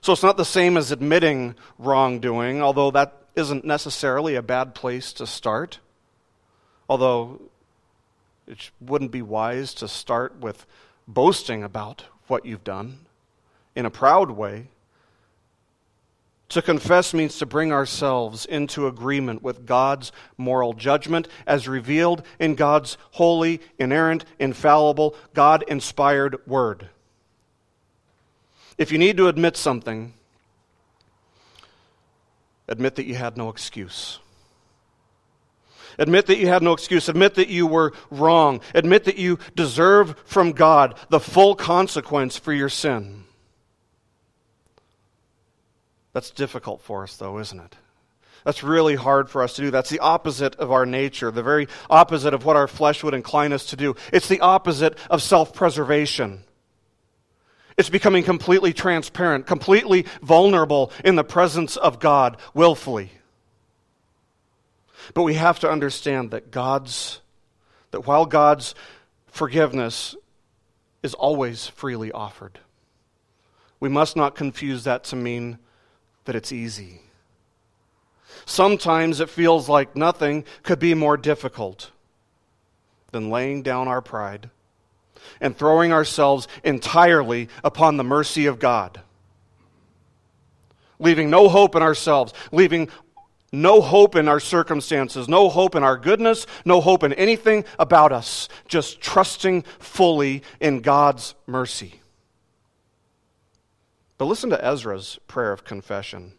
[0.01, 5.13] So it's not the same as admitting wrongdoing, although that isn't necessarily a bad place
[5.13, 5.79] to start.
[6.89, 7.41] Although
[8.47, 10.65] it wouldn't be wise to start with
[11.07, 12.99] boasting about what you've done
[13.75, 14.67] in a proud way.
[16.49, 22.55] To confess means to bring ourselves into agreement with God's moral judgment as revealed in
[22.55, 26.87] God's holy, inerrant, infallible, God inspired word.
[28.77, 30.13] If you need to admit something,
[32.67, 34.19] admit that you had no excuse.
[35.97, 37.09] Admit that you had no excuse.
[37.09, 38.61] Admit that you were wrong.
[38.75, 43.23] Admit that you deserve from God the full consequence for your sin.
[46.13, 47.75] That's difficult for us, though, isn't it?
[48.43, 49.71] That's really hard for us to do.
[49.71, 53.51] That's the opposite of our nature, the very opposite of what our flesh would incline
[53.51, 53.95] us to do.
[54.13, 56.43] It's the opposite of self preservation.
[57.77, 63.11] It's becoming completely transparent, completely vulnerable in the presence of God willfully.
[65.13, 67.21] But we have to understand that God's,
[67.91, 68.75] that while God's
[69.27, 70.15] forgiveness
[71.03, 72.59] is always freely offered,
[73.79, 75.59] we must not confuse that to mean
[76.25, 77.01] that it's easy.
[78.45, 81.91] Sometimes it feels like nothing could be more difficult
[83.11, 84.49] than laying down our pride
[85.41, 89.01] and throwing ourselves entirely upon the mercy of God.
[90.99, 92.89] Leaving no hope in ourselves, leaving
[93.51, 98.11] no hope in our circumstances, no hope in our goodness, no hope in anything about
[98.11, 102.01] us, just trusting fully in God's mercy.
[104.17, 106.33] But listen to Ezra's prayer of confession.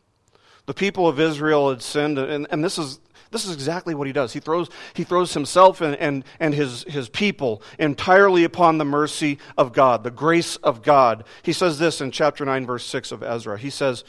[0.67, 3.01] The people of Israel had sinned, and, and this, is,
[3.31, 4.35] this is exactly what he does.
[4.35, 9.39] He throws, he throws himself and, and, and his, his people entirely upon the mercy
[9.57, 11.25] of God, the grace of God.
[11.43, 13.57] He says this in chapter 9, verse 6 of Ezra.
[13.57, 14.05] He says,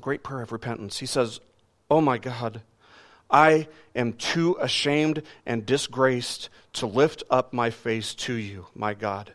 [0.00, 0.98] Great prayer of repentance.
[0.98, 1.40] He says,
[1.94, 2.60] Oh my God,
[3.30, 9.32] I am too ashamed and disgraced to lift up my face to you, my God,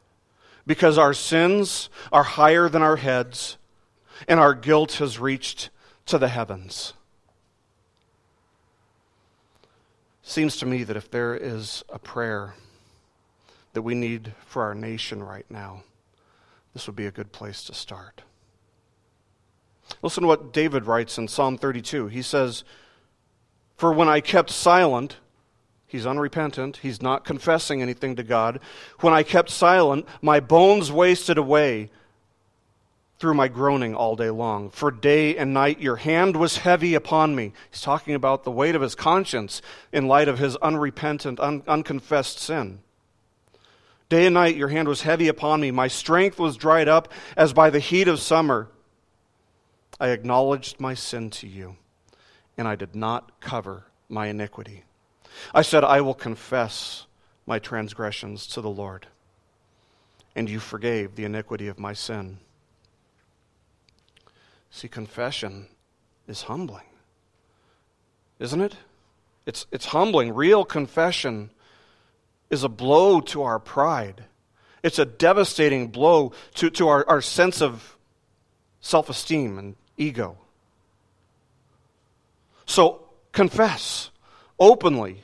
[0.67, 3.57] because our sins are higher than our heads,
[4.27, 5.69] and our guilt has reached
[6.07, 6.91] to the heavens.
[10.21, 12.55] Seems to me that if there is a prayer
[13.71, 15.83] that we need for our nation right now,
[16.73, 18.23] this would be a good place to start.
[20.01, 22.07] Listen to what David writes in Psalm 32.
[22.07, 22.63] He says,
[23.75, 25.17] For when I kept silent,
[25.87, 28.59] he's unrepentant, he's not confessing anything to God.
[28.99, 31.89] When I kept silent, my bones wasted away
[33.19, 34.69] through my groaning all day long.
[34.69, 37.51] For day and night your hand was heavy upon me.
[37.69, 39.61] He's talking about the weight of his conscience
[39.91, 42.79] in light of his unrepentant, un- unconfessed sin.
[44.07, 45.69] Day and night your hand was heavy upon me.
[45.69, 48.69] My strength was dried up as by the heat of summer.
[49.99, 51.77] I acknowledged my sin to you,
[52.57, 54.83] and I did not cover my iniquity.
[55.53, 57.05] I said, I will confess
[57.45, 59.07] my transgressions to the Lord,
[60.35, 62.39] and you forgave the iniquity of my sin.
[64.71, 65.67] See, confession
[66.27, 66.85] is humbling,
[68.39, 68.75] isn't it?
[69.45, 70.33] It's, it's humbling.
[70.33, 71.49] Real confession
[72.49, 74.25] is a blow to our pride.
[74.83, 77.97] It's a devastating blow to, to our, our sense of
[78.81, 80.37] self esteem and ego.
[82.65, 84.09] So confess
[84.59, 85.21] openly,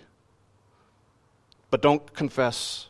[1.71, 2.87] but don't confess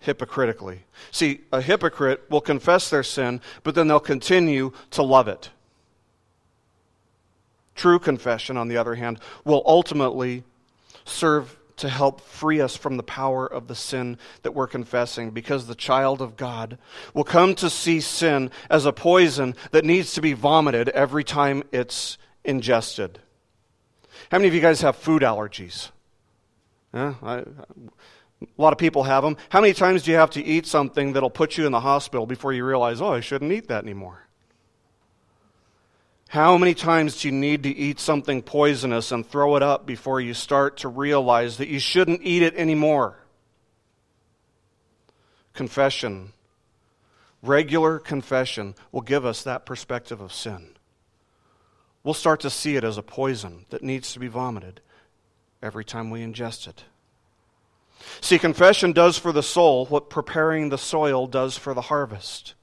[0.00, 0.84] hypocritically.
[1.10, 5.50] See, a hypocrite will confess their sin, but then they'll continue to love it.
[7.74, 10.44] True confession, on the other hand, will ultimately
[11.04, 15.66] serve to help free us from the power of the sin that we're confessing because
[15.66, 16.78] the child of God
[17.14, 21.62] will come to see sin as a poison that needs to be vomited every time
[21.72, 23.18] it's ingested.
[24.30, 25.90] How many of you guys have food allergies?
[26.92, 27.14] Yeah,
[28.56, 29.36] lot of people have them.
[29.48, 32.26] How many times do you have to eat something that'll put you in the hospital
[32.26, 34.27] before you realize, oh, I shouldn't eat that anymore?
[36.28, 40.20] How many times do you need to eat something poisonous and throw it up before
[40.20, 43.16] you start to realize that you shouldn't eat it anymore?
[45.54, 46.34] Confession,
[47.42, 50.76] regular confession, will give us that perspective of sin.
[52.04, 54.82] We'll start to see it as a poison that needs to be vomited
[55.62, 56.84] every time we ingest it.
[58.20, 62.54] See, confession does for the soul what preparing the soil does for the harvest.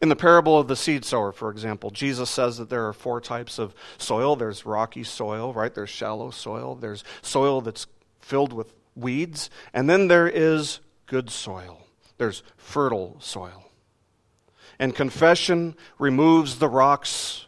[0.00, 3.20] In the parable of the seed sower, for example, Jesus says that there are four
[3.20, 5.74] types of soil there's rocky soil, right?
[5.74, 7.86] There's shallow soil, there's soil that's
[8.20, 11.86] filled with weeds, and then there is good soil.
[12.18, 13.70] There's fertile soil.
[14.78, 17.46] And confession removes the rocks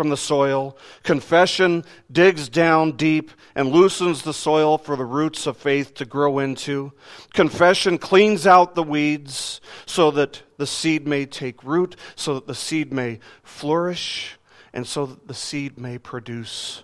[0.00, 0.78] from the soil.
[1.02, 6.38] Confession digs down deep and loosens the soil for the roots of faith to grow
[6.38, 6.90] into.
[7.34, 12.54] Confession cleans out the weeds so that the seed may take root, so that the
[12.54, 14.38] seed may flourish,
[14.72, 16.82] and so that the seed may produce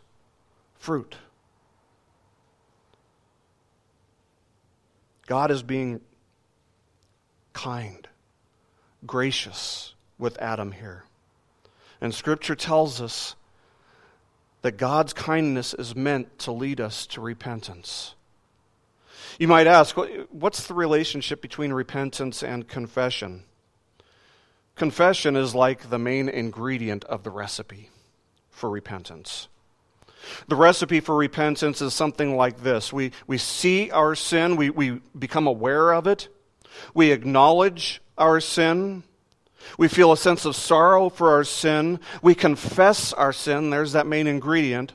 [0.75, 1.17] fruit.
[5.27, 6.03] God is being
[7.55, 8.07] kind,
[9.07, 11.06] gracious with Adam here.
[12.01, 13.37] And Scripture tells us
[14.63, 18.15] that God's kindness is meant to lead us to repentance.
[19.39, 19.97] You might ask,
[20.31, 23.45] what's the relationship between repentance and confession?
[24.75, 27.91] Confession is like the main ingredient of the recipe
[28.51, 29.49] for repentance.
[30.49, 35.01] The recipe for repentance is something like this we, we see our sin, we, we
[35.19, 36.29] become aware of it,
[36.95, 39.03] we acknowledge our sin,
[39.79, 42.01] we feel a sense of sorrow for our sin.
[42.23, 43.71] We confess our sin.
[43.71, 44.93] There's that main ingredient.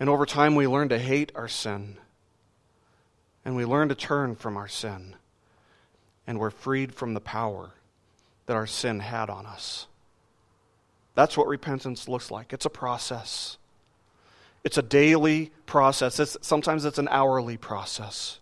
[0.00, 1.96] And over time, we learn to hate our sin.
[3.44, 5.16] And we learn to turn from our sin.
[6.26, 7.70] And we're freed from the power
[8.46, 9.86] that our sin had on us.
[11.14, 12.52] That's what repentance looks like.
[12.52, 13.58] It's a process.
[14.64, 16.18] It's a daily process.
[16.20, 18.38] It's, sometimes it's an hourly process.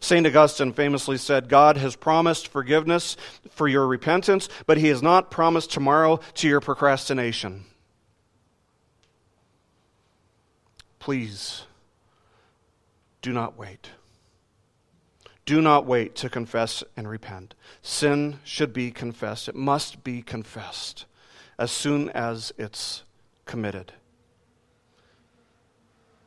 [0.00, 0.26] St.
[0.26, 3.16] Augustine famously said, God has promised forgiveness
[3.50, 7.64] for your repentance, but he has not promised tomorrow to your procrastination.
[10.98, 11.64] Please
[13.22, 13.90] do not wait.
[15.46, 17.54] Do not wait to confess and repent.
[17.80, 19.48] Sin should be confessed.
[19.48, 21.06] It must be confessed
[21.58, 23.02] as soon as it's
[23.46, 23.92] committed.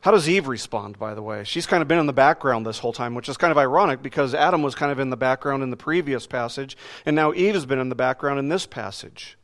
[0.02, 1.43] How does Eve respond, by the way?
[1.43, 4.02] She's kind of been in the background this whole time, which is kind of ironic
[4.02, 6.76] because Adam was kind of in the background in the previous passage,
[7.06, 9.38] and now Eve has been in the background in this passage.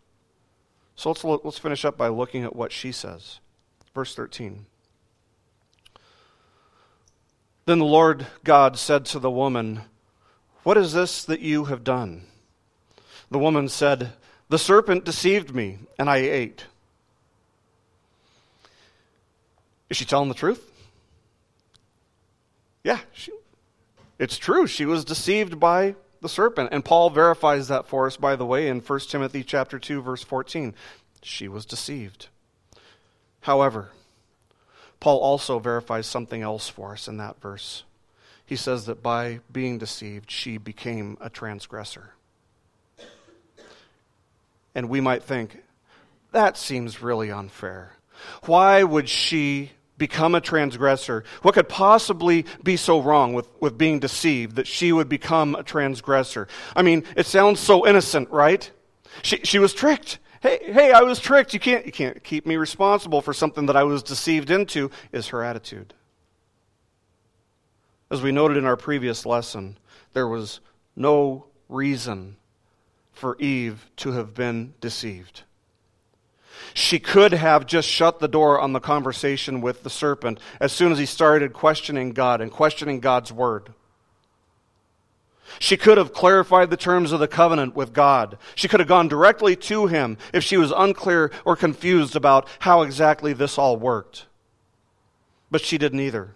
[0.95, 3.39] So let's, let's finish up by looking at what she says.
[3.93, 4.65] Verse 13.
[7.65, 9.81] Then the Lord God said to the woman,
[10.63, 12.23] What is this that you have done?
[13.29, 14.13] The woman said,
[14.49, 16.65] The serpent deceived me, and I ate.
[19.89, 20.71] Is she telling the truth?
[22.83, 23.31] Yeah, she,
[24.19, 24.67] it's true.
[24.67, 26.69] She was deceived by the serpent.
[26.71, 30.23] And Paul verifies that for us, by the way, in 1 Timothy chapter 2, verse
[30.23, 30.73] 14.
[31.21, 32.27] She was deceived.
[33.41, 33.89] However,
[34.99, 37.83] Paul also verifies something else for us in that verse.
[38.45, 42.13] He says that by being deceived, she became a transgressor.
[44.73, 45.63] And we might think,
[46.31, 47.93] that seems really unfair.
[48.45, 51.23] Why would she become a transgressor?
[51.41, 55.63] What could possibly be so wrong with, with being deceived that she would become a
[55.63, 56.47] transgressor?
[56.75, 58.69] I mean, it sounds so innocent, right?
[59.23, 60.19] She, she was tricked.
[60.41, 61.53] Hey, hey, I was tricked.
[61.53, 65.27] You can't, you can't keep me responsible for something that I was deceived into, is
[65.27, 65.93] her attitude.
[68.09, 69.77] As we noted in our previous lesson,
[70.13, 70.59] there was
[70.95, 72.37] no reason
[73.11, 75.43] for Eve to have been deceived.
[76.73, 80.91] She could have just shut the door on the conversation with the serpent as soon
[80.91, 83.73] as he started questioning God and questioning God's word.
[85.59, 88.37] She could have clarified the terms of the covenant with God.
[88.55, 92.81] She could have gone directly to him if she was unclear or confused about how
[92.81, 94.25] exactly this all worked.
[95.49, 96.35] But she didn't either.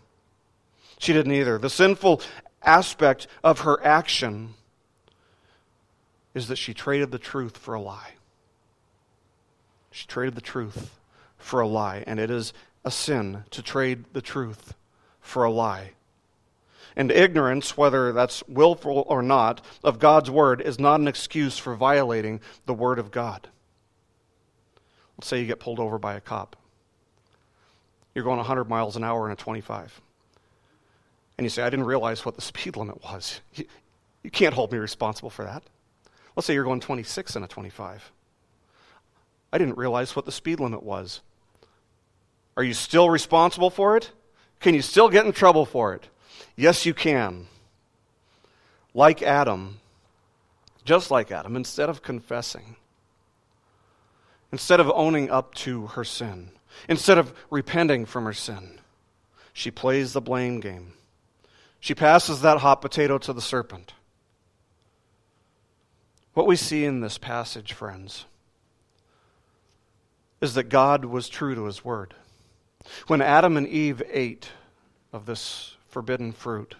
[0.97, 1.57] She didn't either.
[1.57, 2.22] The sinful
[2.63, 4.53] aspect of her action
[6.34, 8.13] is that she traded the truth for a lie.
[9.92, 10.98] She traded the truth
[11.38, 14.74] for a lie, and it is a sin to trade the truth
[15.20, 15.92] for a lie.
[16.96, 21.76] And ignorance, whether that's willful or not, of God's word is not an excuse for
[21.76, 23.48] violating the word of God.
[25.18, 26.56] Let's say you get pulled over by a cop.
[28.14, 30.02] You're going 100 miles an hour in a 25.
[31.38, 33.39] And you say, I didn't realize what the speed limit was.
[33.54, 35.64] You, can't hold me responsible for that.
[36.36, 38.12] Let's say you're going 26 in a 25.
[39.52, 41.22] I didn't realize what the speed limit was.
[42.56, 44.12] Are you still responsible for it?
[44.60, 46.08] Can you still get in trouble for it?
[46.56, 47.47] Yes, you can.
[48.93, 49.80] Like Adam,
[50.86, 52.76] just like Adam, instead of confessing,
[54.52, 56.52] instead of owning up to her sin,
[56.88, 58.80] instead of repenting from her sin,
[59.54, 60.93] she plays the blame game.
[61.80, 63.93] She passes that hot potato to the serpent.
[66.34, 68.26] What we see in this passage, friends,
[70.42, 72.14] is that God was true to his word.
[73.08, 74.50] When Adam and Eve ate
[75.14, 76.76] of this forbidden fruit,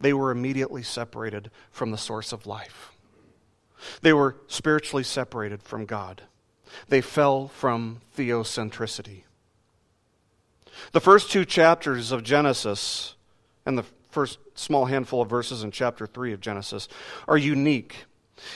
[0.00, 2.92] they were immediately separated from the source of life.
[4.00, 6.22] They were spiritually separated from God.
[6.88, 9.22] They fell from theocentricity.
[10.92, 13.14] The first two chapters of Genesis
[13.64, 16.88] and the first small handful of verses in chapter 3 of Genesis
[17.28, 18.04] are unique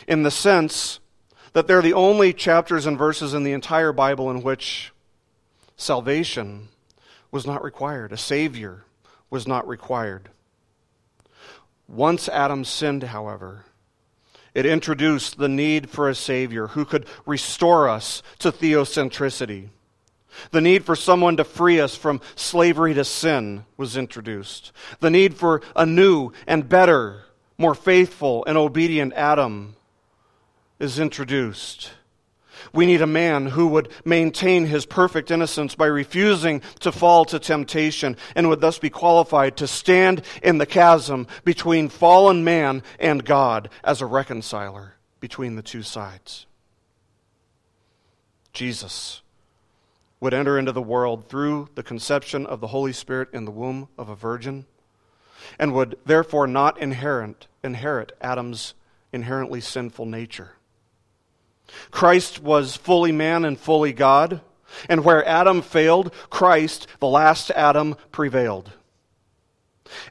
[0.06, 1.00] in the sense
[1.52, 4.92] that they're the only chapters and verses in the entire Bible in which
[5.76, 6.68] salvation
[7.30, 8.12] was not required.
[8.12, 8.84] A Savior
[9.30, 10.30] was not required.
[11.86, 13.64] Once Adam sinned, however,
[14.54, 19.68] it introduced the need for a Savior who could restore us to theocentricity.
[20.50, 24.72] The need for someone to free us from slavery to sin was introduced.
[25.00, 27.24] The need for a new and better,
[27.56, 29.76] more faithful and obedient Adam
[30.78, 31.90] is introduced.
[32.72, 37.38] We need a man who would maintain his perfect innocence by refusing to fall to
[37.38, 43.24] temptation and would thus be qualified to stand in the chasm between fallen man and
[43.24, 46.46] God as a reconciler between the two sides.
[48.52, 49.22] Jesus
[50.20, 53.88] would enter into the world through the conception of the Holy Spirit in the womb
[53.96, 54.66] of a virgin
[55.58, 58.74] and would therefore not inherit, inherit Adam's
[59.12, 60.57] inherently sinful nature.
[61.90, 64.40] Christ was fully man and fully God,
[64.88, 68.72] and where Adam failed, Christ, the last Adam, prevailed.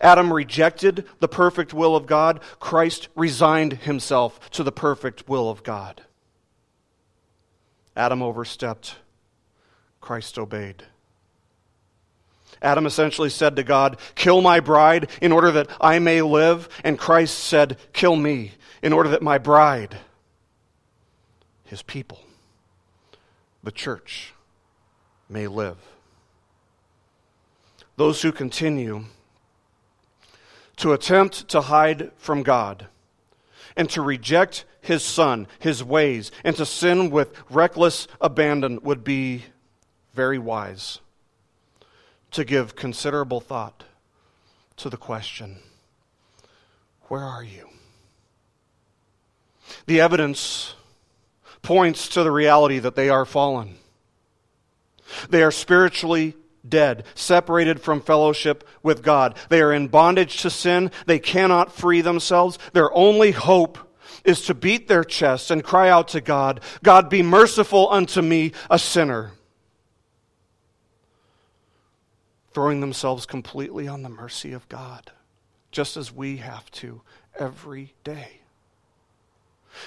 [0.02, 2.40] Adam rejected the perfect will of God.
[2.60, 6.02] Christ resigned himself to the perfect will of God.
[7.96, 8.96] Adam overstepped.
[10.02, 10.84] Christ obeyed.
[12.62, 16.70] Adam essentially said to God, Kill my bride in order that I may live.
[16.84, 19.98] And Christ said, Kill me in order that my bride,
[21.68, 22.20] his people,
[23.64, 24.34] the church,
[25.30, 25.78] may live.
[27.98, 29.06] Those who continue
[30.78, 32.88] to attempt to hide from God
[33.76, 39.44] and to reject his son, his ways, and to sin with reckless abandon would be
[40.14, 41.00] very wise
[42.32, 43.84] to give considerable thought
[44.78, 45.58] to the question
[47.10, 47.70] where are you?
[49.86, 50.76] The evidence
[51.68, 53.76] points to the reality that they are fallen.
[55.30, 56.34] They are spiritually
[56.68, 59.36] dead, separated from fellowship with God.
[59.50, 60.92] They are in bondage to sin.
[61.08, 62.58] They cannot free themselves.
[62.72, 63.78] Their only hope
[64.24, 68.54] is to beat their chests and cry out to God, God, be merciful unto me,
[68.70, 69.32] a sinner.
[72.54, 75.12] Throwing themselves completely on the mercy of God,
[75.72, 77.02] just as we have to
[77.38, 78.40] every day.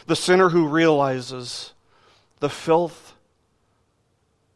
[0.07, 1.72] The sinner who realizes
[2.41, 3.14] the filth,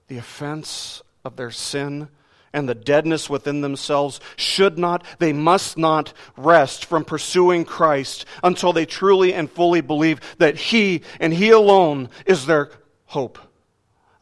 [0.09, 2.09] the offense of their sin,
[2.53, 8.73] and the deadness within themselves should not, they must not rest from pursuing Christ until
[8.73, 12.71] they truly and fully believe that He and He alone is their
[13.07, 13.39] hope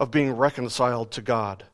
[0.00, 1.64] of being reconciled to God.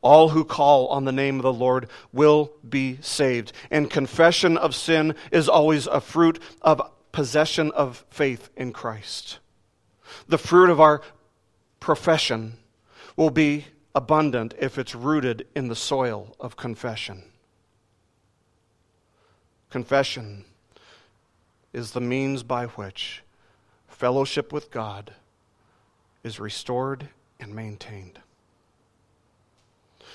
[0.00, 3.52] All who call on the name of the Lord will be saved.
[3.70, 6.80] And confession of sin is always a fruit of
[7.16, 9.38] possession of faith in Christ.
[10.28, 11.00] The fruit of our
[11.80, 12.58] profession
[13.16, 17.22] will be abundant if it's rooted in the soil of confession.
[19.70, 20.44] Confession
[21.72, 23.22] is the means by which
[23.88, 25.14] fellowship with God
[26.22, 27.08] is restored
[27.40, 28.18] and maintained.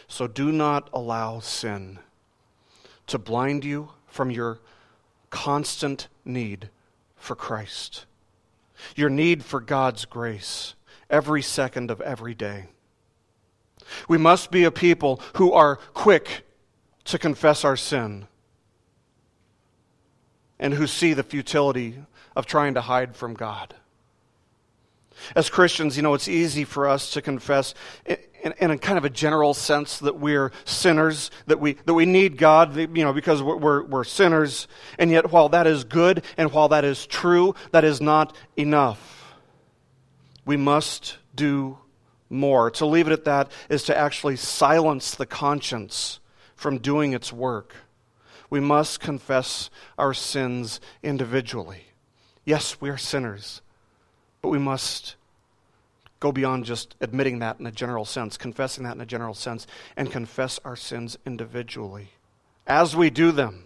[0.07, 1.97] So do not allow sin
[3.07, 4.59] to blind you from your
[5.31, 6.69] constant need
[7.21, 8.05] for Christ,
[8.95, 10.73] your need for God's grace
[11.09, 12.65] every second of every day.
[14.07, 16.45] We must be a people who are quick
[17.05, 18.27] to confess our sin
[20.59, 21.95] and who see the futility
[22.35, 23.75] of trying to hide from God.
[25.35, 27.75] As Christians, you know, it's easy for us to confess
[28.43, 32.05] in, in, a kind of a general sense that we're sinners, that we, that we
[32.05, 34.67] need God, you know, because we're, we're, we're sinners.
[34.97, 39.35] And yet, while that is good and while that is true, that is not enough.
[40.45, 41.77] We must do
[42.29, 42.71] more.
[42.71, 46.19] To leave it at that is to actually silence the conscience
[46.55, 47.75] from doing its work.
[48.49, 51.85] We must confess our sins individually.
[52.45, 53.61] Yes, we are sinners,
[54.41, 55.15] but we must
[56.21, 59.67] go beyond just admitting that in a general sense, confessing that in a general sense,
[59.97, 62.11] and confess our sins individually.
[62.65, 63.65] As we do them,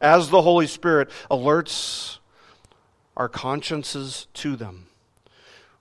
[0.00, 2.18] as the Holy Spirit alerts
[3.16, 4.86] our consciences to them,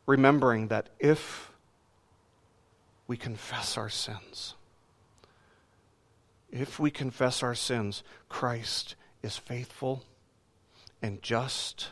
[0.05, 1.51] remembering that if
[3.07, 4.55] we confess our sins.
[6.51, 10.03] If we confess our sins, Christ is faithful
[11.01, 11.89] and just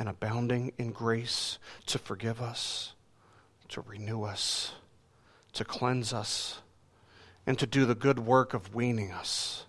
[0.00, 2.94] and abounding in grace to forgive us,
[3.68, 4.72] to renew us,
[5.52, 6.62] to cleanse us,
[7.46, 9.66] and to do the good work of weaning us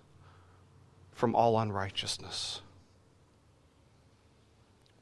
[1.11, 2.61] from all unrighteousness.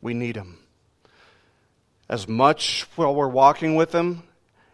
[0.01, 0.57] We need Him.
[2.09, 4.23] As much while we're walking with Him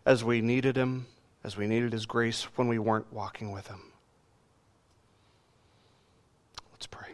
[0.06, 1.08] as we needed Him,
[1.43, 3.82] as we needed His grace when we weren't walking with Him.
[6.72, 7.10] Let's pray.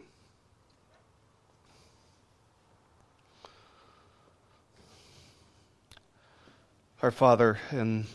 [7.01, 8.05] Our Father, in,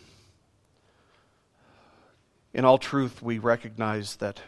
[2.54, 4.40] in all truth, we recognize that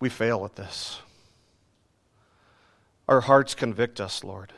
[0.00, 0.98] we fail at this.
[3.06, 4.52] Our hearts convict us, Lord,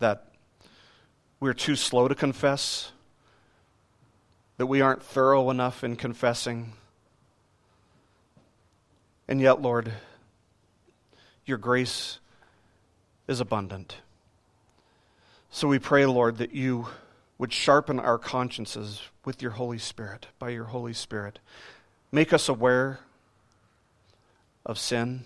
[0.00, 0.34] that
[1.40, 2.92] we're too slow to confess,
[4.58, 6.74] that we aren't thorough enough in confessing.
[9.26, 9.94] And yet, Lord,
[11.46, 12.18] your grace
[13.26, 13.96] is abundant.
[15.56, 16.88] So we pray, Lord, that you
[17.38, 21.38] would sharpen our consciences with your Holy Spirit, by your Holy Spirit.
[22.12, 23.00] Make us aware
[24.66, 25.24] of sin.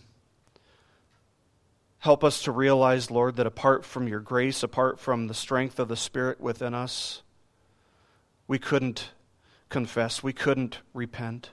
[1.98, 5.88] Help us to realize, Lord, that apart from your grace, apart from the strength of
[5.88, 7.22] the Spirit within us,
[8.46, 9.10] we couldn't
[9.68, 11.50] confess, we couldn't repent.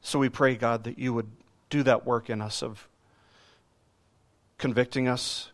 [0.00, 1.32] So we pray, God, that you would
[1.68, 2.88] do that work in us of
[4.56, 5.50] convicting us,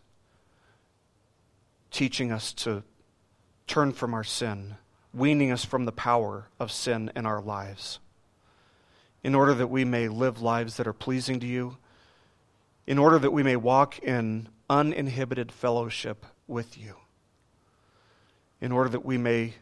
[1.93, 2.83] teaching us to
[3.67, 4.75] turn from our sin,
[5.13, 7.99] weaning us from the power of sin in our lives,
[9.23, 11.77] in order that we may live lives that are pleasing to you
[12.85, 16.95] in order that we may walk in uninhibited fellowship with you,
[18.59, 19.53] in order that we may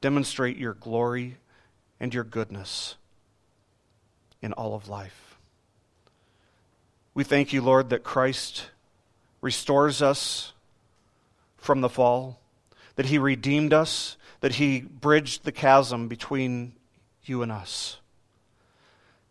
[0.00, 1.36] demonstrate your glory
[1.98, 2.96] and your goodness
[4.40, 5.38] in all of life.
[7.12, 8.70] We thank you, Lord, that Christ
[9.42, 10.52] restores us
[11.60, 12.40] from the fall,
[12.96, 16.72] that he redeemed us, that he bridged the chasm between
[17.24, 17.98] you and us.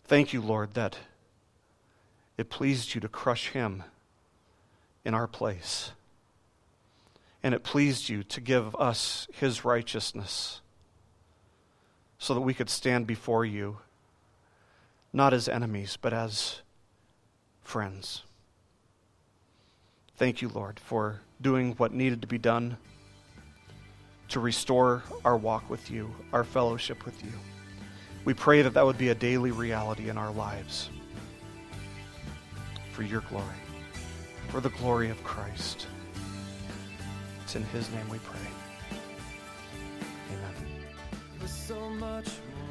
[0.05, 0.97] Thank you, Lord, that
[2.37, 3.83] it pleased you to crush him
[5.03, 5.91] in our place.
[7.43, 10.61] And it pleased you to give us his righteousness
[12.17, 13.77] so that we could stand before you
[15.11, 16.61] not as enemies, but as
[17.63, 18.23] friends.
[20.15, 22.77] Thank you, Lord, for doing what needed to be done
[24.29, 27.31] to restore our walk with you, our fellowship with you.
[28.25, 30.89] We pray that that would be a daily reality in our lives
[32.91, 33.45] for your glory,
[34.49, 35.87] for the glory of Christ.
[37.43, 38.39] It's in His name we pray.
[40.31, 40.53] Amen.